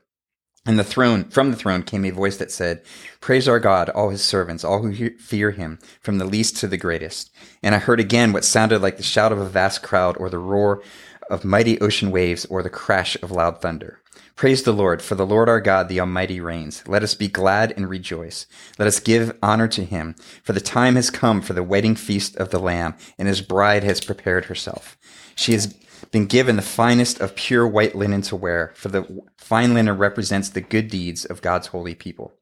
And 0.65 0.77
the 0.77 0.83
throne, 0.83 1.23
from 1.25 1.51
the 1.51 1.57
throne 1.57 1.83
came 1.83 2.05
a 2.05 2.11
voice 2.11 2.37
that 2.37 2.51
said, 2.51 2.83
Praise 3.21 3.47
our 3.47 3.59
God, 3.59 3.89
all 3.89 4.09
his 4.09 4.23
servants, 4.23 4.63
all 4.63 4.83
who 4.83 5.17
fear 5.17 5.51
him, 5.51 5.79
from 6.01 6.19
the 6.19 6.25
least 6.25 6.57
to 6.57 6.67
the 6.67 6.77
greatest. 6.77 7.31
And 7.63 7.73
I 7.73 7.79
heard 7.79 7.99
again 7.99 8.33
what 8.33 8.45
sounded 8.45 8.81
like 8.81 8.97
the 8.97 9.03
shout 9.03 9.31
of 9.31 9.39
a 9.39 9.49
vast 9.49 9.81
crowd, 9.81 10.15
or 10.17 10.29
the 10.29 10.37
roar 10.37 10.83
of 11.29 11.45
mighty 11.45 11.79
ocean 11.79 12.11
waves, 12.11 12.45
or 12.45 12.61
the 12.61 12.69
crash 12.69 13.15
of 13.21 13.31
loud 13.31 13.61
thunder. 13.61 14.01
Praise 14.35 14.63
the 14.63 14.71
Lord, 14.71 15.01
for 15.01 15.15
the 15.15 15.25
Lord 15.25 15.49
our 15.49 15.59
God, 15.59 15.89
the 15.89 15.99
Almighty 15.99 16.39
reigns. 16.39 16.81
Let 16.87 17.03
us 17.03 17.13
be 17.13 17.27
glad 17.27 17.73
and 17.75 17.89
rejoice. 17.89 18.45
Let 18.77 18.87
us 18.87 18.99
give 18.99 19.37
honor 19.43 19.67
to 19.67 19.83
him, 19.83 20.15
for 20.43 20.53
the 20.53 20.61
time 20.61 20.95
has 20.95 21.09
come 21.09 21.41
for 21.41 21.53
the 21.53 21.63
wedding 21.63 21.95
feast 21.95 22.37
of 22.37 22.49
the 22.49 22.59
Lamb, 22.59 22.95
and 23.17 23.27
his 23.27 23.41
bride 23.41 23.83
has 23.83 23.99
prepared 23.99 24.45
herself. 24.45 24.97
She 25.35 25.51
has 25.51 25.67
been 26.11 26.25
given 26.25 26.55
the 26.55 26.61
finest 26.61 27.19
of 27.19 27.35
pure 27.35 27.67
white 27.67 27.95
linen 27.95 28.21
to 28.23 28.35
wear, 28.35 28.71
for 28.75 28.87
the 28.87 29.23
fine 29.37 29.73
linen 29.73 29.97
represents 29.97 30.49
the 30.49 30.61
good 30.61 30.89
deeds 30.89 31.25
of 31.25 31.41
God's 31.41 31.67
holy 31.67 31.95
people. 31.95 32.33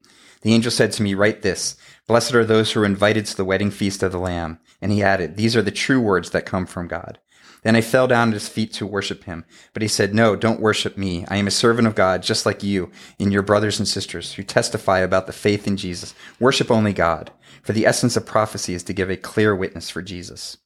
The 0.42 0.54
angel 0.54 0.70
said 0.70 0.92
to 0.92 1.02
me, 1.02 1.14
Write 1.14 1.42
this 1.42 1.76
Blessed 2.06 2.34
are 2.34 2.44
those 2.44 2.72
who 2.72 2.80
are 2.80 2.86
invited 2.86 3.26
to 3.26 3.36
the 3.36 3.44
wedding 3.44 3.70
feast 3.70 4.02
of 4.02 4.12
the 4.12 4.18
Lamb. 4.18 4.60
And 4.80 4.92
he 4.92 5.02
added, 5.02 5.36
These 5.36 5.56
are 5.56 5.62
the 5.62 5.70
true 5.70 6.00
words 6.00 6.30
that 6.30 6.46
come 6.46 6.66
from 6.66 6.86
God. 6.86 7.18
Then 7.62 7.76
I 7.76 7.80
fell 7.80 8.06
down 8.06 8.28
at 8.28 8.34
his 8.34 8.48
feet 8.48 8.72
to 8.74 8.86
worship 8.86 9.24
him. 9.24 9.44
But 9.72 9.82
he 9.82 9.88
said, 9.88 10.14
No, 10.14 10.36
don't 10.36 10.60
worship 10.60 10.96
me. 10.96 11.24
I 11.28 11.36
am 11.36 11.46
a 11.46 11.52
servant 11.52 11.88
of 11.88 11.94
God, 11.94 12.22
just 12.22 12.46
like 12.46 12.62
you 12.62 12.90
and 13.18 13.32
your 13.32 13.42
brothers 13.42 13.78
and 13.78 13.88
sisters 13.88 14.34
who 14.34 14.42
testify 14.42 15.00
about 15.00 15.26
the 15.26 15.32
faith 15.32 15.66
in 15.66 15.76
Jesus. 15.76 16.14
Worship 16.38 16.70
only 16.70 16.92
God. 16.92 17.32
For 17.62 17.72
the 17.72 17.86
essence 17.86 18.16
of 18.16 18.26
prophecy 18.26 18.74
is 18.74 18.82
to 18.84 18.92
give 18.92 19.10
a 19.10 19.16
clear 19.16 19.54
witness 19.54 19.90
for 19.90 20.02
Jesus. 20.02 20.58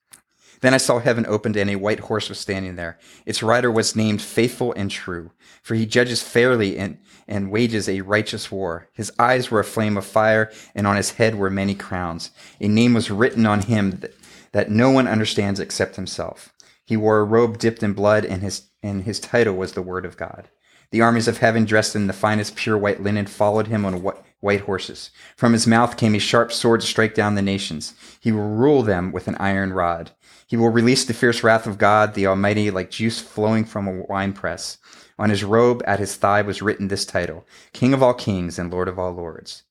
Then 0.62 0.74
I 0.74 0.76
saw 0.76 1.00
heaven 1.00 1.26
opened, 1.26 1.56
and 1.56 1.68
a 1.68 1.76
white 1.76 1.98
horse 2.00 2.28
was 2.28 2.38
standing 2.38 2.76
there. 2.76 2.96
Its 3.26 3.42
rider 3.42 3.70
was 3.70 3.96
named 3.96 4.22
Faithful 4.22 4.72
and 4.74 4.88
True, 4.88 5.32
for 5.60 5.74
he 5.74 5.86
judges 5.86 6.22
fairly 6.22 6.78
and, 6.78 6.98
and 7.26 7.50
wages 7.50 7.88
a 7.88 8.02
righteous 8.02 8.52
war. 8.52 8.88
His 8.92 9.10
eyes 9.18 9.50
were 9.50 9.58
a 9.58 9.64
flame 9.64 9.96
of 9.96 10.06
fire, 10.06 10.52
and 10.72 10.86
on 10.86 10.94
his 10.94 11.12
head 11.12 11.34
were 11.34 11.50
many 11.50 11.74
crowns. 11.74 12.30
A 12.60 12.68
name 12.68 12.94
was 12.94 13.10
written 13.10 13.44
on 13.44 13.62
him 13.62 13.90
that, 13.90 14.14
that 14.52 14.70
no 14.70 14.90
one 14.90 15.08
understands 15.08 15.58
except 15.58 15.96
himself. 15.96 16.52
He 16.92 16.96
wore 16.98 17.20
a 17.20 17.24
robe 17.24 17.56
dipped 17.56 17.82
in 17.82 17.94
blood, 17.94 18.26
and 18.26 18.42
his, 18.42 18.64
and 18.82 19.04
his 19.04 19.18
title 19.18 19.54
was 19.54 19.72
the 19.72 19.80
Word 19.80 20.04
of 20.04 20.18
God. 20.18 20.50
The 20.90 21.00
armies 21.00 21.26
of 21.26 21.38
heaven, 21.38 21.64
dressed 21.64 21.96
in 21.96 22.06
the 22.06 22.12
finest 22.12 22.54
pure 22.54 22.76
white 22.76 23.02
linen, 23.02 23.24
followed 23.24 23.68
him 23.68 23.86
on 23.86 24.02
white 24.40 24.60
horses. 24.60 25.10
From 25.34 25.54
his 25.54 25.66
mouth 25.66 25.96
came 25.96 26.14
a 26.14 26.18
sharp 26.18 26.52
sword 26.52 26.82
to 26.82 26.86
strike 26.86 27.14
down 27.14 27.34
the 27.34 27.40
nations. 27.40 27.94
He 28.20 28.30
will 28.30 28.46
rule 28.46 28.82
them 28.82 29.10
with 29.10 29.26
an 29.26 29.36
iron 29.36 29.72
rod. 29.72 30.10
He 30.46 30.58
will 30.58 30.68
release 30.68 31.06
the 31.06 31.14
fierce 31.14 31.42
wrath 31.42 31.66
of 31.66 31.78
God, 31.78 32.12
the 32.12 32.26
Almighty, 32.26 32.70
like 32.70 32.90
juice 32.90 33.20
flowing 33.20 33.64
from 33.64 33.88
a 33.88 34.02
winepress. 34.02 34.76
On 35.18 35.30
his 35.30 35.44
robe 35.44 35.82
at 35.86 35.98
his 35.98 36.16
thigh 36.16 36.42
was 36.42 36.60
written 36.60 36.88
this 36.88 37.06
title, 37.06 37.46
King 37.72 37.94
of 37.94 38.02
all 38.02 38.12
kings 38.12 38.58
and 38.58 38.70
Lord 38.70 38.88
of 38.88 38.98
all 38.98 39.12
lords. 39.12 39.62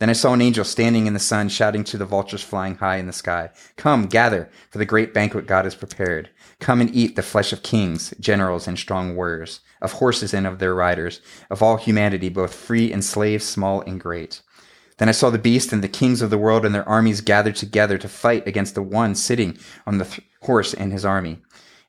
Then 0.00 0.08
I 0.08 0.14
saw 0.14 0.32
an 0.32 0.40
angel 0.40 0.64
standing 0.64 1.06
in 1.06 1.12
the 1.12 1.20
sun, 1.20 1.50
shouting 1.50 1.84
to 1.84 1.98
the 1.98 2.06
vultures 2.06 2.42
flying 2.42 2.76
high 2.76 2.96
in 2.96 3.06
the 3.06 3.12
sky, 3.12 3.50
Come, 3.76 4.06
gather, 4.06 4.48
for 4.70 4.78
the 4.78 4.86
great 4.86 5.12
banquet 5.12 5.46
God 5.46 5.66
has 5.66 5.74
prepared. 5.74 6.30
Come 6.58 6.80
and 6.80 6.94
eat 6.94 7.16
the 7.16 7.22
flesh 7.22 7.52
of 7.52 7.62
kings, 7.62 8.14
generals, 8.18 8.66
and 8.66 8.78
strong 8.78 9.14
warriors, 9.14 9.60
of 9.82 9.92
horses 9.92 10.32
and 10.32 10.46
of 10.46 10.58
their 10.58 10.74
riders, 10.74 11.20
of 11.50 11.62
all 11.62 11.76
humanity, 11.76 12.30
both 12.30 12.54
free 12.54 12.90
and 12.90 13.04
slave, 13.04 13.42
small 13.42 13.82
and 13.82 14.00
great. 14.00 14.40
Then 14.96 15.10
I 15.10 15.12
saw 15.12 15.28
the 15.28 15.38
beast 15.38 15.70
and 15.70 15.84
the 15.84 15.88
kings 15.88 16.22
of 16.22 16.30
the 16.30 16.38
world 16.38 16.64
and 16.64 16.74
their 16.74 16.88
armies 16.88 17.20
gathered 17.20 17.56
together 17.56 17.98
to 17.98 18.08
fight 18.08 18.46
against 18.46 18.74
the 18.74 18.82
one 18.82 19.14
sitting 19.14 19.58
on 19.86 19.98
the 19.98 20.06
th- 20.06 20.26
horse 20.42 20.72
and 20.72 20.92
his 20.92 21.04
army. 21.04 21.40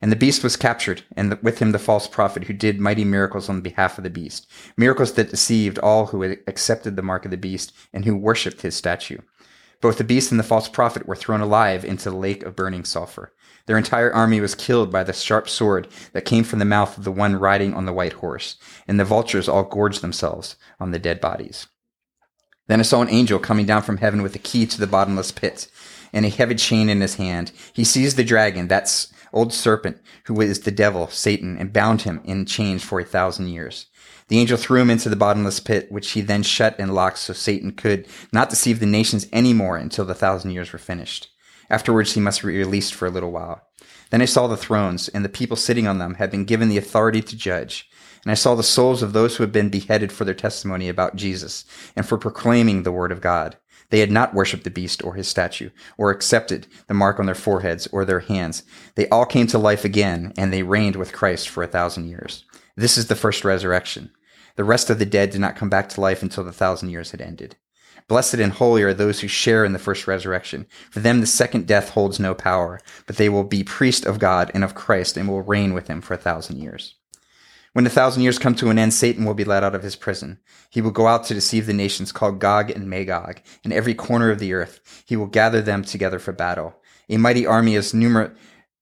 And 0.02 0.12
the 0.12 0.16
beast 0.16 0.44
was 0.44 0.58
captured, 0.58 1.04
and 1.16 1.38
with 1.44 1.60
him 1.60 1.72
the 1.72 1.80
false 1.80 2.08
prophet 2.08 2.46
who 2.46 2.54
did 2.54 2.80
mighty 2.80 3.06
miracles 3.06 3.50
on 3.50 3.62
behalf 3.62 4.00
of 4.00 4.04
the 4.04 4.10
beast, 4.10 4.50
miracles 4.76 5.14
that 5.14 5.30
deceived 5.30 5.78
all 5.78 6.08
who 6.08 6.24
had 6.24 6.40
accepted 6.48 6.96
the 6.96 7.04
mark 7.04 7.24
of 7.24 7.32
the 7.32 7.38
beast 7.38 7.72
and 7.94 8.04
who 8.04 8.16
worshipped 8.16 8.62
his 8.62 8.76
statue. 8.76 9.20
Both 9.80 9.98
the 9.98 10.04
beast 10.04 10.32
and 10.32 10.40
the 10.40 10.44
false 10.44 10.68
prophet 10.68 11.08
were 11.08 11.16
thrown 11.16 11.42
alive 11.42 11.86
into 11.86 12.10
the 12.10 12.16
lake 12.16 12.44
of 12.44 12.56
burning 12.56 12.84
sulfur. 12.84 13.34
Their 13.68 13.78
entire 13.78 14.12
army 14.12 14.42
was 14.42 14.56
killed 14.56 14.92
by 14.92 15.04
the 15.04 15.14
sharp 15.14 15.48
sword 15.48 15.88
that 16.14 16.26
came 16.26 16.44
from 16.44 16.60
the 16.60 16.66
mouth 16.66 16.98
of 16.98 17.04
the 17.04 17.12
one 17.12 17.36
riding 17.36 17.74
on 17.74 17.86
the 17.86 17.94
white 17.94 18.14
horse, 18.14 18.58
and 18.88 19.00
the 19.00 19.06
vultures 19.06 19.48
all 19.48 19.64
gorged 19.64 20.02
themselves 20.02 20.56
on 20.80 20.92
the 20.92 21.00
dead 21.00 21.22
bodies. 21.22 21.68
Then 22.68 22.80
I 22.80 22.84
saw 22.84 23.02
an 23.02 23.10
angel 23.10 23.40
coming 23.40 23.66
down 23.66 23.82
from 23.82 23.98
heaven 23.98 24.22
with 24.22 24.36
a 24.36 24.40
key 24.40 24.66
to 24.66 24.80
the 24.80 24.88
bottomless 24.88 25.32
pit 25.32 25.68
and 26.14 26.26
a 26.26 26.30
heavy 26.30 26.56
chain 26.56 26.90
in 26.90 27.02
his 27.02 27.16
hand. 27.16 27.52
He 27.74 27.84
seized 27.84 28.18
the 28.18 28.24
dragon, 28.24 28.68
that's 28.68 29.12
old 29.34 29.54
serpent, 29.54 30.02
who 30.26 30.42
is 30.42 30.62
the 30.62 30.72
devil, 30.72 31.08
Satan, 31.08 31.58
and 31.58 31.74
bound 31.74 32.04
him 32.04 32.22
in 32.24 32.46
chains 32.46 32.84
for 32.84 33.00
a 33.00 33.06
thousand 33.06 33.48
years. 33.48 33.88
The 34.28 34.40
angel 34.40 34.58
threw 34.58 34.80
him 34.82 34.90
into 34.90 35.10
the 35.10 35.16
bottomless 35.16 35.60
pit, 35.60 35.92
which 35.92 36.12
he 36.12 36.22
then 36.22 36.44
shut 36.44 36.76
and 36.80 36.94
locked 36.94 37.18
so 37.18 37.34
Satan 37.34 37.72
could 37.72 38.08
not 38.32 38.50
deceive 38.50 38.80
the 38.80 38.86
nations 38.86 39.28
any 39.34 39.54
more 39.54 39.78
until 39.78 40.06
the 40.06 40.14
thousand 40.14 40.52
years 40.52 40.72
were 40.72 40.80
finished. 40.80 41.30
Afterwards, 41.70 42.14
he 42.14 42.22
must 42.22 42.42
be 42.42 42.48
released 42.48 42.94
for 42.94 43.06
a 43.06 43.12
little 43.12 43.32
while. 43.32 43.62
Then 44.10 44.22
I 44.22 44.26
saw 44.26 44.48
the 44.48 44.58
thrones, 44.58 45.08
and 45.10 45.24
the 45.24 45.30
people 45.30 45.58
sitting 45.58 45.88
on 45.88 45.98
them 45.98 46.16
had 46.16 46.32
been 46.32 46.46
given 46.46 46.70
the 46.70 46.78
authority 46.78 47.22
to 47.22 47.36
judge. 47.36 47.90
And 48.24 48.32
I 48.32 48.36
saw 48.36 48.56
the 48.56 48.64
souls 48.64 49.02
of 49.02 49.14
those 49.14 49.36
who 49.36 49.44
had 49.44 49.52
been 49.52 49.70
beheaded 49.70 50.12
for 50.12 50.26
their 50.26 50.34
testimony 50.34 50.90
about 50.90 51.16
Jesus 51.16 51.66
and 51.96 52.06
for 52.06 52.18
proclaiming 52.18 52.84
the 52.84 52.92
word 52.92 53.12
of 53.12 53.22
God. 53.22 53.58
They 53.92 54.00
had 54.00 54.12
not 54.12 54.34
worshipped 54.34 54.64
the 54.64 54.72
beast 54.72 55.04
or 55.04 55.16
his 55.16 55.28
statue, 55.28 55.70
or 55.98 56.10
accepted 56.10 56.66
the 56.88 56.94
mark 56.94 57.20
on 57.20 57.28
their 57.28 57.36
foreheads 57.36 57.88
or 57.88 58.04
their 58.04 58.22
hands. 58.22 58.64
They 58.96 59.08
all 59.10 59.26
came 59.26 59.48
to 59.48 59.58
life 59.58 59.86
again, 59.86 60.34
and 60.38 60.52
they 60.52 60.64
reigned 60.64 60.96
with 60.96 61.14
Christ 61.14 61.50
for 61.50 61.62
a 61.62 61.68
thousand 61.68 62.08
years. 62.08 62.46
This 62.76 62.98
is 62.98 63.08
the 63.08 63.16
first 63.16 63.44
resurrection. 63.44 64.12
The 64.56 64.64
rest 64.64 64.90
of 64.90 64.98
the 64.98 65.06
dead 65.06 65.30
did 65.30 65.42
not 65.42 65.56
come 65.56 65.70
back 65.70 65.90
to 65.90 66.02
life 66.02 66.24
until 66.24 66.44
the 66.44 66.54
thousand 66.54 66.90
years 66.90 67.12
had 67.12 67.22
ended. 67.22 67.58
Blessed 68.08 68.36
and 68.36 68.54
holy 68.54 68.82
are 68.82 68.94
those 68.94 69.20
who 69.20 69.28
share 69.28 69.66
in 69.66 69.74
the 69.74 69.80
first 69.80 70.08
resurrection. 70.08 70.68
For 70.90 71.02
them 71.02 71.20
the 71.20 71.28
second 71.28 71.68
death 71.68 71.90
holds 71.90 72.20
no 72.20 72.34
power, 72.34 72.80
but 73.08 73.18
they 73.18 73.30
will 73.30 73.44
be 73.44 73.64
priests 73.64 74.06
of 74.06 74.20
God 74.20 74.52
and 74.54 74.64
of 74.64 74.74
Christ 74.74 75.18
and 75.18 75.28
will 75.30 75.42
reign 75.42 75.74
with 75.74 75.88
him 75.88 76.02
for 76.02 76.14
a 76.14 76.18
thousand 76.18 76.60
years. 76.60 76.96
When 77.74 77.86
the 77.86 77.90
thousand 77.90 78.24
years 78.24 78.38
come 78.38 78.56
to 78.56 78.70
an 78.70 78.78
end, 78.78 78.94
Satan 78.94 79.24
will 79.24 79.34
be 79.34 79.46
let 79.46 79.64
out 79.64 79.76
of 79.76 79.84
his 79.84 79.96
prison. 79.96 80.40
He 80.70 80.82
will 80.82 80.92
go 80.92 81.08
out 81.08 81.24
to 81.26 81.34
deceive 81.34 81.68
the 81.68 81.74
nations 81.74 82.12
called 82.12 82.40
Gog 82.40 82.70
and 82.70 82.90
Magog 82.90 83.40
in 83.64 83.72
every 83.72 83.94
corner 83.94 84.30
of 84.30 84.40
the 84.40 84.54
earth. 84.54 85.04
He 85.06 85.16
will 85.16 85.28
gather 85.28 85.62
them 85.62 85.84
together 85.84 86.20
for 86.20 86.34
battle. 86.34 86.76
A 87.10 87.16
mighty 87.16 87.46
army 87.46 87.76
as 87.76 87.94
numer- 87.94 88.36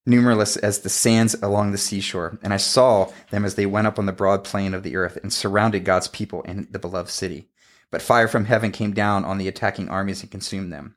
numerous 0.08 0.58
as 0.58 0.80
the 0.80 0.90
sands 0.90 1.36
along 1.44 1.72
the 1.72 1.78
seashore. 1.78 2.40
And 2.42 2.52
I 2.52 2.58
saw 2.58 3.12
them 3.30 3.46
as 3.46 3.54
they 3.54 3.68
went 3.68 3.86
up 3.86 4.00
on 4.00 4.08
the 4.08 4.12
broad 4.12 4.44
plain 4.44 4.74
of 4.74 4.82
the 4.82 4.96
earth 4.96 5.20
and 5.22 5.32
surrounded 5.32 5.86
God's 5.86 6.08
people 6.08 6.42
in 6.42 6.68
the 6.72 6.80
beloved 6.80 7.12
city. 7.12 7.50
But 7.92 8.02
fire 8.02 8.28
from 8.28 8.46
heaven 8.46 8.72
came 8.72 8.94
down 8.94 9.24
on 9.24 9.38
the 9.38 9.48
attacking 9.48 9.90
armies 9.90 10.22
and 10.22 10.32
consumed 10.32 10.74
them. 10.74 10.96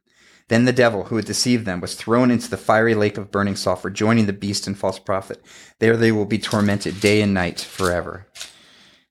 Then 0.52 0.66
the 0.66 0.72
devil, 0.74 1.04
who 1.04 1.16
had 1.16 1.24
deceived 1.24 1.64
them, 1.64 1.80
was 1.80 1.94
thrown 1.94 2.30
into 2.30 2.50
the 2.50 2.58
fiery 2.58 2.94
lake 2.94 3.16
of 3.16 3.30
burning 3.30 3.56
sulfur, 3.56 3.88
joining 3.88 4.26
the 4.26 4.34
beast 4.34 4.66
and 4.66 4.76
false 4.76 4.98
prophet. 4.98 5.42
There 5.78 5.96
they 5.96 6.12
will 6.12 6.26
be 6.26 6.36
tormented 6.36 7.00
day 7.00 7.22
and 7.22 7.32
night 7.32 7.58
forever. 7.58 8.26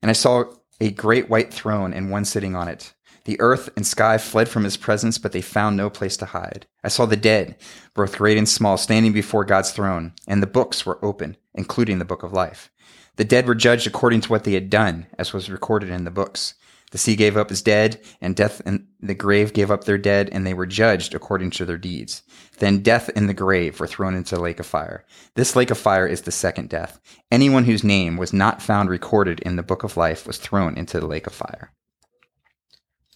And 0.04 0.12
I 0.12 0.13
saw 0.13 0.43
a 0.80 0.91
great 0.91 1.32
white 1.32 1.51
throne 1.51 1.95
and 1.95 2.12
one 2.12 2.25
sitting 2.25 2.56
on 2.56 2.67
it. 2.67 2.93
The 3.25 3.41
earth 3.41 3.71
and 3.75 3.88
sky 3.88 4.19
fled 4.19 4.49
from 4.49 4.65
his 4.65 4.77
presence, 4.77 5.17
but 5.17 5.32
they 5.32 5.41
found 5.41 5.75
no 5.75 5.89
place 5.89 6.15
to 6.17 6.27
hide. 6.27 6.67
I 6.84 6.89
saw 6.89 7.08
the 7.08 7.17
dead, 7.17 7.56
both 7.95 8.19
great 8.19 8.38
and 8.38 8.47
small, 8.47 8.77
standing 8.77 9.12
before 9.12 9.43
God's 9.43 9.71
throne, 9.71 10.13
and 10.27 10.43
the 10.43 10.47
books 10.47 10.86
were 10.86 11.04
open, 11.04 11.38
including 11.56 11.97
the 11.97 12.06
book 12.06 12.21
of 12.21 12.34
life. 12.34 12.69
The 13.15 13.25
dead 13.25 13.47
were 13.47 13.56
judged 13.56 13.88
according 13.88 14.21
to 14.21 14.30
what 14.30 14.43
they 14.43 14.54
had 14.54 14.69
done, 14.69 15.08
as 15.17 15.34
was 15.34 15.49
recorded 15.49 15.89
in 15.89 16.04
the 16.04 16.12
books. 16.12 16.54
The 16.91 16.97
sea 16.97 17.15
gave 17.15 17.38
up 17.38 17.49
his 17.49 17.62
dead, 17.62 18.01
and 18.19 18.36
death 18.36 18.62
and 18.65 18.88
the 18.99 19.15
grave 19.15 19.54
gave 19.54 19.71
up 19.71 19.86
their 19.86 19.97
dead, 19.97 20.30
and 20.32 20.45
they 20.45 20.54
were 20.54 20.65
judged 20.65 21.15
according 21.15 21.51
to 21.51 21.65
their 21.65 21.77
deeds. 21.77 22.21
Then 22.60 22.84
death 22.84 23.10
and 23.15 23.27
the 23.27 23.34
grave 23.34 23.80
were 23.80 23.88
thrown 23.88 24.13
into 24.13 24.36
the 24.36 24.41
lake 24.41 24.60
of 24.60 24.65
fire. 24.65 25.06
This 25.36 25.56
lake 25.56 25.71
of 25.71 25.77
fire 25.77 26.06
is 26.06 26.21
the 26.21 26.32
second 26.32 26.69
death. 26.69 26.99
Anyone 27.32 27.63
whose 27.63 27.84
name 27.84 28.17
was 28.17 28.34
not 28.34 28.62
found 28.62 28.89
recorded 28.89 29.39
in 29.39 29.56
the 29.56 29.63
book 29.63 29.84
of 29.84 29.97
life 29.97 30.27
was 30.27 30.38
thrown 30.38 30.77
into 30.77 30.99
the 30.99 31.08
lake 31.08 31.27
of 31.27 31.34
fire. 31.34 31.71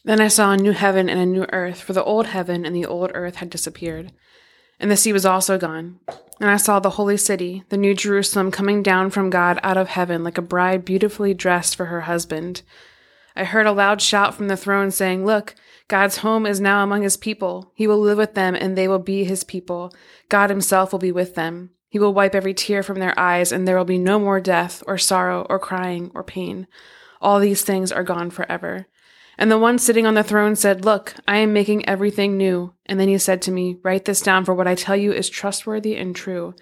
Then 0.05 0.21
I 0.21 0.29
saw 0.29 0.51
a 0.51 0.57
new 0.57 0.71
heaven 0.71 1.09
and 1.09 1.19
a 1.19 1.25
new 1.25 1.45
earth, 1.51 1.81
for 1.81 1.93
the 1.93 2.03
old 2.03 2.27
heaven 2.27 2.65
and 2.65 2.75
the 2.75 2.85
old 2.85 3.11
earth 3.13 3.35
had 3.37 3.49
disappeared. 3.49 4.13
And 4.79 4.89
the 4.89 4.97
sea 4.97 5.11
was 5.11 5.25
also 5.25 5.57
gone. 5.57 5.99
And 6.39 6.49
I 6.49 6.57
saw 6.57 6.79
the 6.79 6.91
holy 6.91 7.17
city, 7.17 7.63
the 7.69 7.77
new 7.77 7.93
Jerusalem, 7.93 8.51
coming 8.51 8.83
down 8.83 9.09
from 9.09 9.29
God 9.29 9.59
out 9.63 9.77
of 9.77 9.89
heaven 9.89 10.23
like 10.23 10.37
a 10.37 10.41
bride 10.41 10.85
beautifully 10.85 11.33
dressed 11.33 11.75
for 11.75 11.85
her 11.85 12.01
husband. 12.01 12.61
I 13.35 13.43
heard 13.43 13.65
a 13.65 13.71
loud 13.71 14.01
shout 14.01 14.33
from 14.33 14.47
the 14.47 14.57
throne 14.57 14.91
saying, 14.91 15.25
Look, 15.25 15.55
God's 15.87 16.17
home 16.17 16.45
is 16.45 16.61
now 16.61 16.83
among 16.83 17.03
his 17.03 17.17
people. 17.17 17.71
He 17.75 17.85
will 17.85 17.99
live 17.99 18.17
with 18.17 18.33
them 18.33 18.55
and 18.55 18.77
they 18.77 18.87
will 18.87 18.99
be 18.99 19.23
his 19.23 19.43
people. 19.43 19.93
God 20.29 20.49
himself 20.49 20.91
will 20.91 20.99
be 20.99 21.11
with 21.11 21.35
them. 21.35 21.71
He 21.89 21.99
will 21.99 22.13
wipe 22.13 22.33
every 22.33 22.53
tear 22.53 22.81
from 22.81 22.99
their 22.99 23.17
eyes 23.19 23.51
and 23.51 23.67
there 23.67 23.77
will 23.77 23.85
be 23.85 23.97
no 23.97 24.19
more 24.19 24.39
death 24.39 24.83
or 24.87 24.97
sorrow 24.97 25.45
or 25.49 25.59
crying 25.59 26.11
or 26.15 26.23
pain. 26.23 26.67
All 27.21 27.39
these 27.39 27.63
things 27.63 27.91
are 27.91 28.03
gone 28.03 28.29
forever. 28.29 28.87
And 29.37 29.51
the 29.51 29.57
one 29.57 29.79
sitting 29.79 30.05
on 30.05 30.13
the 30.13 30.23
throne 30.23 30.55
said, 30.55 30.85
Look, 30.85 31.13
I 31.27 31.37
am 31.37 31.53
making 31.53 31.87
everything 31.87 32.37
new. 32.37 32.73
And 32.85 32.99
then 32.99 33.09
he 33.09 33.17
said 33.17 33.41
to 33.43 33.51
me, 33.51 33.77
Write 33.83 34.05
this 34.05 34.21
down, 34.21 34.45
for 34.45 34.53
what 34.53 34.67
I 34.67 34.75
tell 34.75 34.95
you 34.95 35.11
is 35.11 35.29
trustworthy 35.29 35.95
and 35.95 36.15
true. 36.15 36.55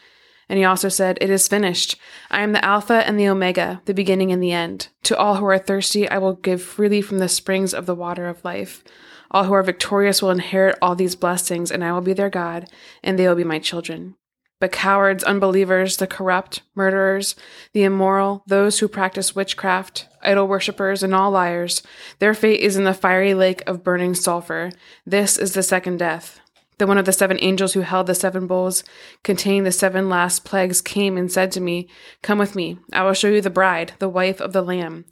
And 0.49 0.60
he 0.60 0.65
also 0.65 0.89
said, 0.89 1.17
It 1.21 1.29
is 1.29 1.47
finished. 1.47 1.95
I 2.29 2.41
am 2.41 2.51
the 2.51 2.63
Alpha 2.63 3.06
and 3.08 3.19
the 3.19 3.27
Omega, 3.27 3.82
the 3.86 3.93
beginning 3.93 4.32
and 4.32 4.41
the 4.41 4.51
end. 4.51 4.89
To 5.03 5.17
all 5.17 5.36
who 5.36 5.45
are 5.45 5.58
thirsty, 5.58 6.10
I 6.10 6.17
will 6.17 6.34
give 6.34 6.62
freely 6.62 7.01
from 7.01 7.19
the 7.19 7.29
springs 7.29 7.73
of 7.73 7.86
the 7.86 7.95
water 7.95 8.27
of 8.27 8.43
life. 8.43 8.84
All 9.32 9.45
who 9.45 9.53
are 9.53 9.63
victorious 9.63 10.21
will 10.21 10.29
inherit 10.29 10.77
all 10.82 10.95
these 10.95 11.15
blessings, 11.15 11.71
and 11.71 11.84
I 11.84 11.91
will 11.91 12.01
be 12.01 12.13
their 12.13 12.29
God, 12.29 12.69
and 13.03 13.17
they 13.17 13.27
will 13.27 13.36
be 13.36 13.43
my 13.43 13.60
children. 13.60 14.15
But 14.60 14.71
cowards, 14.71 15.25
unbelievers, 15.25 15.97
the 15.97 16.08
corrupt, 16.08 16.62
murderers, 16.73 17.36
the 17.73 17.84
immoral, 17.84 18.43
those 18.47 18.79
who 18.79 18.88
practice 18.88 19.36
witchcraft, 19.36 20.08
idol 20.21 20.47
worshippers, 20.47 21.03
and 21.03 21.13
all 21.13 21.32
liars, 21.32 21.84
their 22.19 22.34
fate 22.34 22.62
is 22.62 22.77
in 22.77 22.86
the 22.86 22.93
fiery 22.93 23.34
lake 23.34 23.62
of 23.67 23.84
burning 23.84 24.15
sulfur. 24.15 24.71
This 25.06 25.38
is 25.38 25.53
the 25.53 25.63
second 25.63 25.97
death. 25.97 26.39
Then 26.77 26.88
one 26.88 26.97
of 26.97 27.05
the 27.05 27.12
seven 27.12 27.38
angels 27.41 27.73
who 27.73 27.81
held 27.81 28.07
the 28.07 28.15
seven 28.15 28.47
bowls 28.47 28.83
containing 29.23 29.63
the 29.63 29.71
seven 29.71 30.09
last 30.09 30.43
plagues 30.43 30.81
came 30.81 31.17
and 31.17 31.31
said 31.31 31.51
to 31.51 31.62
me, 31.62 31.88
Come 32.21 32.39
with 32.39 32.55
me, 32.55 32.79
I 32.91 33.03
will 33.03 33.13
show 33.13 33.29
you 33.29 33.41
the 33.41 33.49
bride, 33.49 33.93
the 33.99 34.09
wife 34.09 34.41
of 34.41 34.53
the 34.53 34.62
Lamb. 34.62 35.05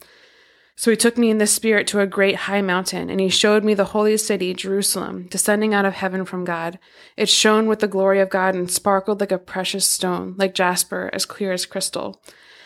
So 0.75 0.89
he 0.89 0.97
took 0.97 1.17
me 1.17 1.29
in 1.29 1.37
the 1.37 1.45
spirit 1.45 1.85
to 1.87 1.99
a 1.99 2.07
great 2.07 2.35
high 2.35 2.61
mountain, 2.61 3.09
and 3.09 3.19
he 3.19 3.29
showed 3.29 3.63
me 3.63 3.75
the 3.75 3.85
holy 3.85 4.17
city, 4.17 4.53
Jerusalem, 4.55 5.27
descending 5.29 5.75
out 5.75 5.85
of 5.85 5.93
heaven 5.93 6.25
from 6.25 6.43
God. 6.43 6.79
It 7.15 7.29
shone 7.29 7.67
with 7.67 7.81
the 7.81 7.87
glory 7.87 8.19
of 8.19 8.31
God 8.31 8.55
and 8.55 8.71
sparkled 8.71 9.19
like 9.19 9.31
a 9.31 9.37
precious 9.37 9.87
stone, 9.87 10.33
like 10.37 10.55
jasper, 10.55 11.11
as 11.13 11.27
clear 11.27 11.51
as 11.51 11.67
crystal. 11.67 12.19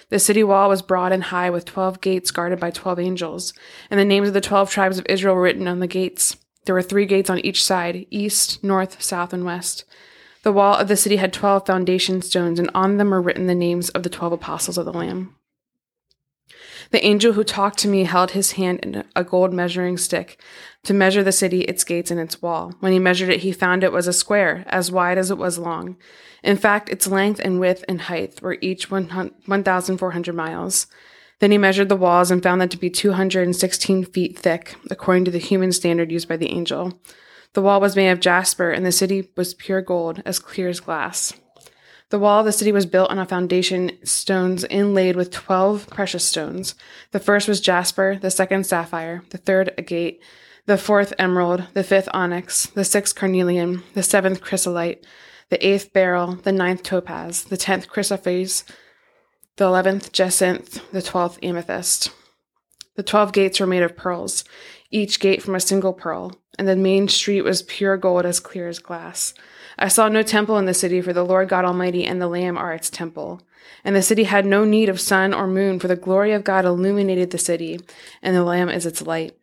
The 0.10 0.20
city 0.20 0.44
wall 0.44 0.70
was 0.70 0.82
broad 0.82 1.12
and 1.12 1.24
high, 1.26 1.50
with 1.50 1.66
twelve 1.66 2.00
gates 2.00 2.32
guarded 2.32 2.60
by 2.60 2.72
twelve 2.72 3.00
angels, 3.00 3.54
and 3.90 4.00
the 4.00 4.06
names 4.06 4.30
of 4.30 4.34
the 4.34 4.40
twelve 4.40 4.70
tribes 4.70 4.98
of 4.98 5.06
Israel 5.10 5.36
written 5.36 5.68
on 5.68 5.80
the 5.80 5.88
gates. 5.88 6.38
There 6.66 6.76
were 6.76 6.82
three 6.82 7.06
gates 7.06 7.30
on 7.30 7.40
each 7.40 7.64
side 7.64 8.06
east, 8.10 8.64
north, 8.64 9.02
south, 9.02 9.34
and 9.34 9.46
west. 9.46 9.86
The 10.44 10.52
wall 10.52 10.76
of 10.76 10.88
the 10.88 10.98
city 10.98 11.16
had 11.16 11.34
12 11.34 11.66
foundation 11.66 12.22
stones, 12.22 12.60
and 12.60 12.70
on 12.76 12.98
them 12.98 13.10
were 13.10 13.22
written 13.22 13.48
the 13.48 13.56
names 13.56 13.90
of 13.90 14.04
the 14.04 14.10
12 14.10 14.34
apostles 14.34 14.78
of 14.78 14.86
the 14.86 14.94
Lamb. 14.94 15.36
The 16.92 17.04
angel 17.04 17.34
who 17.34 17.44
talked 17.44 17.80
to 17.80 17.88
me 17.88 18.04
held 18.04 18.32
his 18.32 18.54
hand 18.54 18.80
in 18.82 19.04
a 19.16 19.24
gold 19.24 19.54
measuring 19.54 19.98
stick 19.98 20.40
to 20.84 20.94
measure 20.94 21.24
the 21.24 21.32
city, 21.32 21.62
its 21.62 21.84
gates, 21.84 22.12
and 22.12 22.20
its 22.20 22.42
wall. 22.42 22.74
When 22.80 22.92
he 22.92 23.00
measured 23.00 23.30
it, 23.30 23.40
he 23.40 23.52
found 23.52 23.84
it 23.84 23.92
was 23.92 24.08
a 24.08 24.14
square, 24.14 24.64
as 24.68 24.92
wide 24.92 25.18
as 25.18 25.32
it 25.32 25.38
was 25.38 25.58
long. 25.58 25.98
In 26.44 26.58
fact, 26.58 26.90
its 26.90 27.08
length 27.08 27.42
and 27.44 27.60
width 27.60 27.84
and 27.88 28.02
height 28.02 28.40
were 28.42 28.58
each 28.62 28.92
1,400 28.92 30.36
miles. 30.36 30.88
Then 31.40 31.52
he 31.52 31.58
measured 31.58 31.90
the 31.90 31.96
walls 31.96 32.32
and 32.32 32.42
found 32.42 32.62
them 32.62 32.70
to 32.70 32.78
be 32.78 32.90
216 32.90 34.06
feet 34.06 34.40
thick, 34.40 34.76
according 34.90 35.26
to 35.26 35.32
the 35.32 35.38
human 35.38 35.72
standard 35.72 36.12
used 36.12 36.28
by 36.28 36.38
the 36.38 36.50
angel. 36.50 37.00
The 37.54 37.62
wall 37.62 37.80
was 37.80 37.96
made 37.96 38.10
of 38.10 38.20
jasper, 38.20 38.72
and 38.72 38.86
the 38.86 38.92
city 38.92 39.30
was 39.36 39.54
pure 39.54 39.82
gold, 39.82 40.22
as 40.26 40.40
clear 40.40 40.70
as 40.70 40.80
glass. 40.80 41.34
The 42.10 42.20
wall 42.20 42.40
of 42.40 42.46
the 42.46 42.52
city 42.52 42.72
was 42.72 42.86
built 42.86 43.10
on 43.10 43.18
a 43.18 43.26
foundation 43.26 43.92
stones 44.06 44.64
inlaid 44.66 45.16
with 45.16 45.32
12 45.32 45.90
precious 45.90 46.24
stones. 46.24 46.76
The 47.12 47.20
first 47.20 47.48
was 47.48 47.60
jasper, 47.60 48.18
the 48.22 48.30
second 48.30 48.66
sapphire, 48.66 49.24
the 49.32 49.38
third 49.38 49.74
agate, 49.78 50.22
the 50.66 50.78
fourth 50.78 51.14
emerald, 51.18 51.66
the 51.74 51.84
fifth 51.84 52.10
onyx, 52.14 52.68
the 52.68 52.84
sixth 52.84 53.16
carnelian, 53.16 53.84
the 53.94 54.04
seventh 54.04 54.42
chrysolite, 54.42 55.06
the 55.50 55.66
eighth 55.66 55.94
beryl, 55.94 56.36
the 56.36 56.52
ninth 56.52 56.84
topaz, 56.84 57.46
the 57.46 57.58
tenth 57.58 57.88
chrysoprase, 57.90 58.64
the 59.58 59.66
eleventh 59.66 60.12
jacinth, 60.12 60.82
the 60.92 61.02
twelfth 61.02 61.40
amethyst. 61.42 62.12
The 62.96 63.04
twelve 63.04 63.32
gates 63.32 63.60
were 63.60 63.68
made 63.68 63.84
of 63.84 63.96
pearls, 63.96 64.44
each 64.92 65.20
gate 65.20 65.42
from 65.42 65.56
a 65.56 65.60
single 65.60 65.94
pearl, 65.94 66.34
and 66.60 66.68
the 66.68 66.76
main 66.76 67.08
street 67.08 67.42
was 67.42 67.62
pure 67.62 67.98
gold 67.98 68.26
as 68.26 68.40
clear 68.40 68.68
as 68.68 68.80
glass. 68.80 69.34
I 69.78 69.88
saw 69.88 70.08
no 70.08 70.24
temple 70.24 70.58
in 70.58 70.66
the 70.66 70.74
city, 70.74 71.02
for 71.02 71.14
the 71.14 71.26
Lord 71.26 71.50
God 71.50 71.66
Almighty 71.66 72.06
and 72.06 72.22
the 72.22 72.28
Lamb 72.28 72.58
are 72.58 72.74
its 72.74 72.90
temple. 72.90 73.42
And 73.84 73.96
the 73.96 74.02
city 74.02 74.24
had 74.24 74.46
no 74.46 74.64
need 74.64 74.90
of 74.90 75.02
sun 75.02 75.34
or 75.34 75.48
moon, 75.48 75.80
for 75.80 75.88
the 75.88 75.96
glory 75.96 76.32
of 76.32 76.44
God 76.44 76.66
illuminated 76.66 77.32
the 77.32 77.38
city, 77.38 77.80
and 78.22 78.36
the 78.36 78.44
Lamb 78.44 78.70
is 78.70 78.86
its 78.86 79.02
light. 79.02 79.38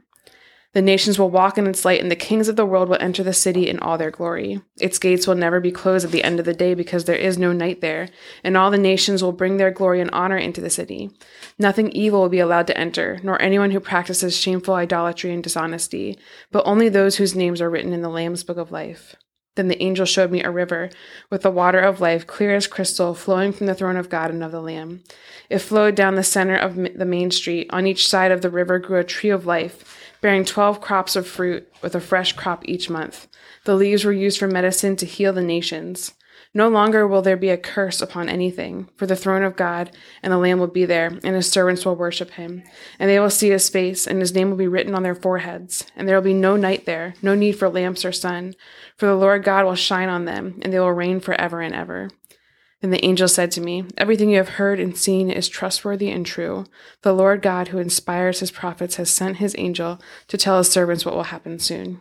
The 0.74 0.80
nations 0.80 1.18
will 1.18 1.28
walk 1.28 1.58
in 1.58 1.66
its 1.66 1.84
light, 1.84 2.00
and 2.00 2.10
the 2.10 2.16
kings 2.16 2.48
of 2.48 2.56
the 2.56 2.64
world 2.64 2.88
will 2.88 2.96
enter 2.98 3.22
the 3.22 3.34
city 3.34 3.68
in 3.68 3.78
all 3.78 3.98
their 3.98 4.10
glory. 4.10 4.62
Its 4.80 4.98
gates 4.98 5.26
will 5.26 5.34
never 5.34 5.60
be 5.60 5.70
closed 5.70 6.06
at 6.06 6.12
the 6.12 6.24
end 6.24 6.38
of 6.38 6.46
the 6.46 6.54
day, 6.54 6.72
because 6.72 7.04
there 7.04 7.14
is 7.14 7.36
no 7.36 7.52
night 7.52 7.82
there, 7.82 8.08
and 8.42 8.56
all 8.56 8.70
the 8.70 8.78
nations 8.78 9.22
will 9.22 9.32
bring 9.32 9.58
their 9.58 9.70
glory 9.70 10.00
and 10.00 10.10
honor 10.12 10.38
into 10.38 10.62
the 10.62 10.70
city. 10.70 11.10
Nothing 11.58 11.92
evil 11.92 12.22
will 12.22 12.30
be 12.30 12.40
allowed 12.40 12.66
to 12.68 12.78
enter, 12.78 13.20
nor 13.22 13.40
anyone 13.42 13.72
who 13.72 13.80
practices 13.80 14.34
shameful 14.34 14.74
idolatry 14.74 15.32
and 15.32 15.42
dishonesty, 15.42 16.18
but 16.50 16.66
only 16.66 16.88
those 16.88 17.16
whose 17.16 17.36
names 17.36 17.60
are 17.60 17.68
written 17.68 17.92
in 17.92 18.00
the 18.00 18.08
Lamb's 18.08 18.42
book 18.42 18.56
of 18.56 18.72
life. 18.72 19.14
Then 19.54 19.68
the 19.68 19.82
angel 19.82 20.06
showed 20.06 20.30
me 20.30 20.42
a 20.42 20.50
river 20.50 20.88
with 21.28 21.42
the 21.42 21.50
water 21.50 21.80
of 21.80 22.00
life, 22.00 22.26
clear 22.26 22.54
as 22.54 22.66
crystal, 22.66 23.14
flowing 23.14 23.52
from 23.52 23.66
the 23.66 23.74
throne 23.74 23.98
of 23.98 24.08
God 24.08 24.30
and 24.30 24.42
of 24.42 24.50
the 24.50 24.62
Lamb. 24.62 25.04
It 25.50 25.58
flowed 25.58 25.94
down 25.94 26.14
the 26.14 26.22
center 26.22 26.56
of 26.56 26.74
the 26.74 27.04
main 27.04 27.30
street. 27.30 27.66
On 27.68 27.86
each 27.86 28.08
side 28.08 28.32
of 28.32 28.40
the 28.40 28.48
river 28.48 28.78
grew 28.78 28.98
a 28.98 29.04
tree 29.04 29.28
of 29.28 29.44
life, 29.44 30.01
bearing 30.22 30.46
twelve 30.46 30.80
crops 30.80 31.14
of 31.14 31.26
fruit, 31.26 31.70
with 31.82 31.94
a 31.94 32.00
fresh 32.00 32.32
crop 32.32 32.62
each 32.66 32.88
month. 32.88 33.28
The 33.64 33.74
leaves 33.74 34.04
were 34.04 34.12
used 34.12 34.38
for 34.38 34.46
medicine 34.46 34.96
to 34.96 35.06
heal 35.06 35.34
the 35.34 35.42
nations. 35.42 36.14
No 36.54 36.68
longer 36.68 37.06
will 37.06 37.22
there 37.22 37.36
be 37.36 37.48
a 37.48 37.56
curse 37.56 38.02
upon 38.02 38.28
anything, 38.28 38.90
for 38.96 39.06
the 39.06 39.16
throne 39.16 39.42
of 39.42 39.56
God 39.56 39.90
and 40.22 40.30
the 40.30 40.38
Lamb 40.38 40.58
will 40.58 40.66
be 40.66 40.84
there, 40.84 41.06
and 41.06 41.34
his 41.34 41.50
servants 41.50 41.86
will 41.86 41.96
worship 41.96 42.32
him. 42.32 42.62
And 42.98 43.08
they 43.08 43.18
will 43.18 43.30
see 43.30 43.48
his 43.48 43.70
face, 43.70 44.06
and 44.06 44.20
his 44.20 44.34
name 44.34 44.50
will 44.50 44.58
be 44.58 44.68
written 44.68 44.94
on 44.94 45.02
their 45.02 45.14
foreheads. 45.14 45.86
And 45.96 46.06
there 46.06 46.16
will 46.16 46.22
be 46.22 46.34
no 46.34 46.56
night 46.56 46.84
there, 46.84 47.14
no 47.22 47.34
need 47.34 47.52
for 47.52 47.70
lamps 47.70 48.04
or 48.04 48.12
sun, 48.12 48.54
for 48.96 49.06
the 49.06 49.14
Lord 49.14 49.44
God 49.44 49.64
will 49.64 49.74
shine 49.74 50.10
on 50.10 50.26
them, 50.26 50.60
and 50.62 50.72
they 50.72 50.78
will 50.78 50.92
reign 50.92 51.20
forever 51.20 51.62
and 51.62 51.74
ever. 51.74 52.10
Then 52.82 52.90
the 52.90 53.04
angel 53.04 53.28
said 53.28 53.52
to 53.52 53.60
me, 53.60 53.84
Everything 53.96 54.28
you 54.28 54.36
have 54.38 54.50
heard 54.50 54.80
and 54.80 54.96
seen 54.96 55.30
is 55.30 55.48
trustworthy 55.48 56.10
and 56.10 56.26
true. 56.26 56.66
The 57.02 57.14
Lord 57.14 57.40
God, 57.40 57.68
who 57.68 57.78
inspires 57.78 58.40
his 58.40 58.50
prophets, 58.50 58.96
has 58.96 59.08
sent 59.08 59.36
his 59.36 59.54
angel 59.56 60.00
to 60.26 60.36
tell 60.36 60.58
his 60.58 60.68
servants 60.68 61.06
what 61.06 61.14
will 61.14 61.22
happen 61.22 61.60
soon. 61.60 62.00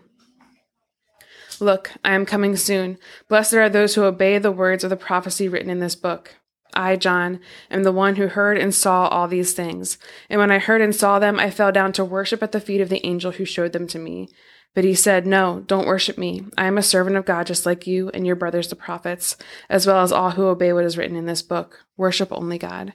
Look, 1.60 1.92
I 2.04 2.16
am 2.16 2.26
coming 2.26 2.56
soon. 2.56 2.98
Blessed 3.30 3.54
are 3.54 3.70
those 3.70 3.94
who 3.94 4.04
obey 4.04 4.40
the 4.40 4.52
words 4.52 4.84
of 4.84 4.90
the 4.90 4.98
prophecy 4.98 5.48
written 5.48 5.70
in 5.70 5.80
this 5.80 5.96
book. 5.96 6.36
I, 6.74 6.96
John, 6.96 7.40
am 7.70 7.84
the 7.84 7.92
one 7.92 8.16
who 8.16 8.28
heard 8.28 8.58
and 8.58 8.74
saw 8.74 9.08
all 9.08 9.28
these 9.28 9.54
things. 9.54 10.00
And 10.30 10.40
when 10.40 10.50
I 10.50 10.58
heard 10.58 10.82
and 10.82 10.96
saw 10.96 11.20
them, 11.20 11.40
I 11.40 11.52
fell 11.52 11.72
down 11.72 11.92
to 11.94 12.06
worship 12.06 12.42
at 12.42 12.54
the 12.54 12.62
feet 12.62 12.82
of 12.82 12.90
the 12.90 13.06
angel 13.06 13.34
who 13.34 13.46
showed 13.46 13.74
them 13.74 13.86
to 13.88 14.00
me. 14.00 14.30
But 14.74 14.84
he 14.84 14.96
said, 14.96 15.28
No, 15.28 15.64
don't 15.68 15.88
worship 15.88 16.18
me. 16.18 16.46
I 16.58 16.66
am 16.66 16.78
a 16.78 16.84
servant 16.84 17.18
of 17.18 17.26
God 17.26 17.48
just 17.48 17.66
like 17.66 17.88
you 17.88 18.10
and 18.14 18.26
your 18.26 18.36
brothers 18.36 18.70
the 18.70 18.76
prophets, 18.76 19.36
as 19.70 19.86
well 19.86 20.02
as 20.02 20.12
all 20.12 20.32
who 20.32 20.46
obey 20.46 20.72
what 20.72 20.86
is 20.86 20.98
written 20.98 21.18
in 21.18 21.26
this 21.26 21.42
book. 21.42 21.86
Worship 21.98 22.32
only 22.32 22.58
God. 22.58 22.94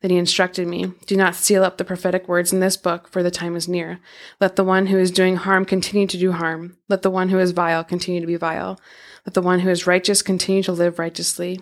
Then 0.00 0.10
he 0.10 0.16
instructed 0.16 0.66
me, 0.66 0.92
Do 1.06 1.16
not 1.16 1.34
seal 1.34 1.62
up 1.62 1.76
the 1.76 1.84
prophetic 1.84 2.26
words 2.26 2.54
in 2.54 2.60
this 2.60 2.78
book, 2.78 3.06
for 3.08 3.22
the 3.22 3.30
time 3.30 3.54
is 3.54 3.68
near. 3.68 4.00
Let 4.40 4.56
the 4.56 4.64
one 4.64 4.86
who 4.86 4.98
is 4.98 5.10
doing 5.10 5.36
harm 5.36 5.66
continue 5.66 6.06
to 6.06 6.18
do 6.18 6.32
harm. 6.32 6.78
Let 6.88 7.02
the 7.02 7.10
one 7.10 7.28
who 7.28 7.38
is 7.38 7.50
vile 7.50 7.84
continue 7.84 8.20
to 8.20 8.26
be 8.26 8.36
vile. 8.36 8.80
Let 9.26 9.34
the 9.34 9.42
one 9.42 9.60
who 9.60 9.68
is 9.68 9.86
righteous 9.86 10.22
continue 10.22 10.62
to 10.62 10.72
live 10.72 10.98
righteously. 10.98 11.60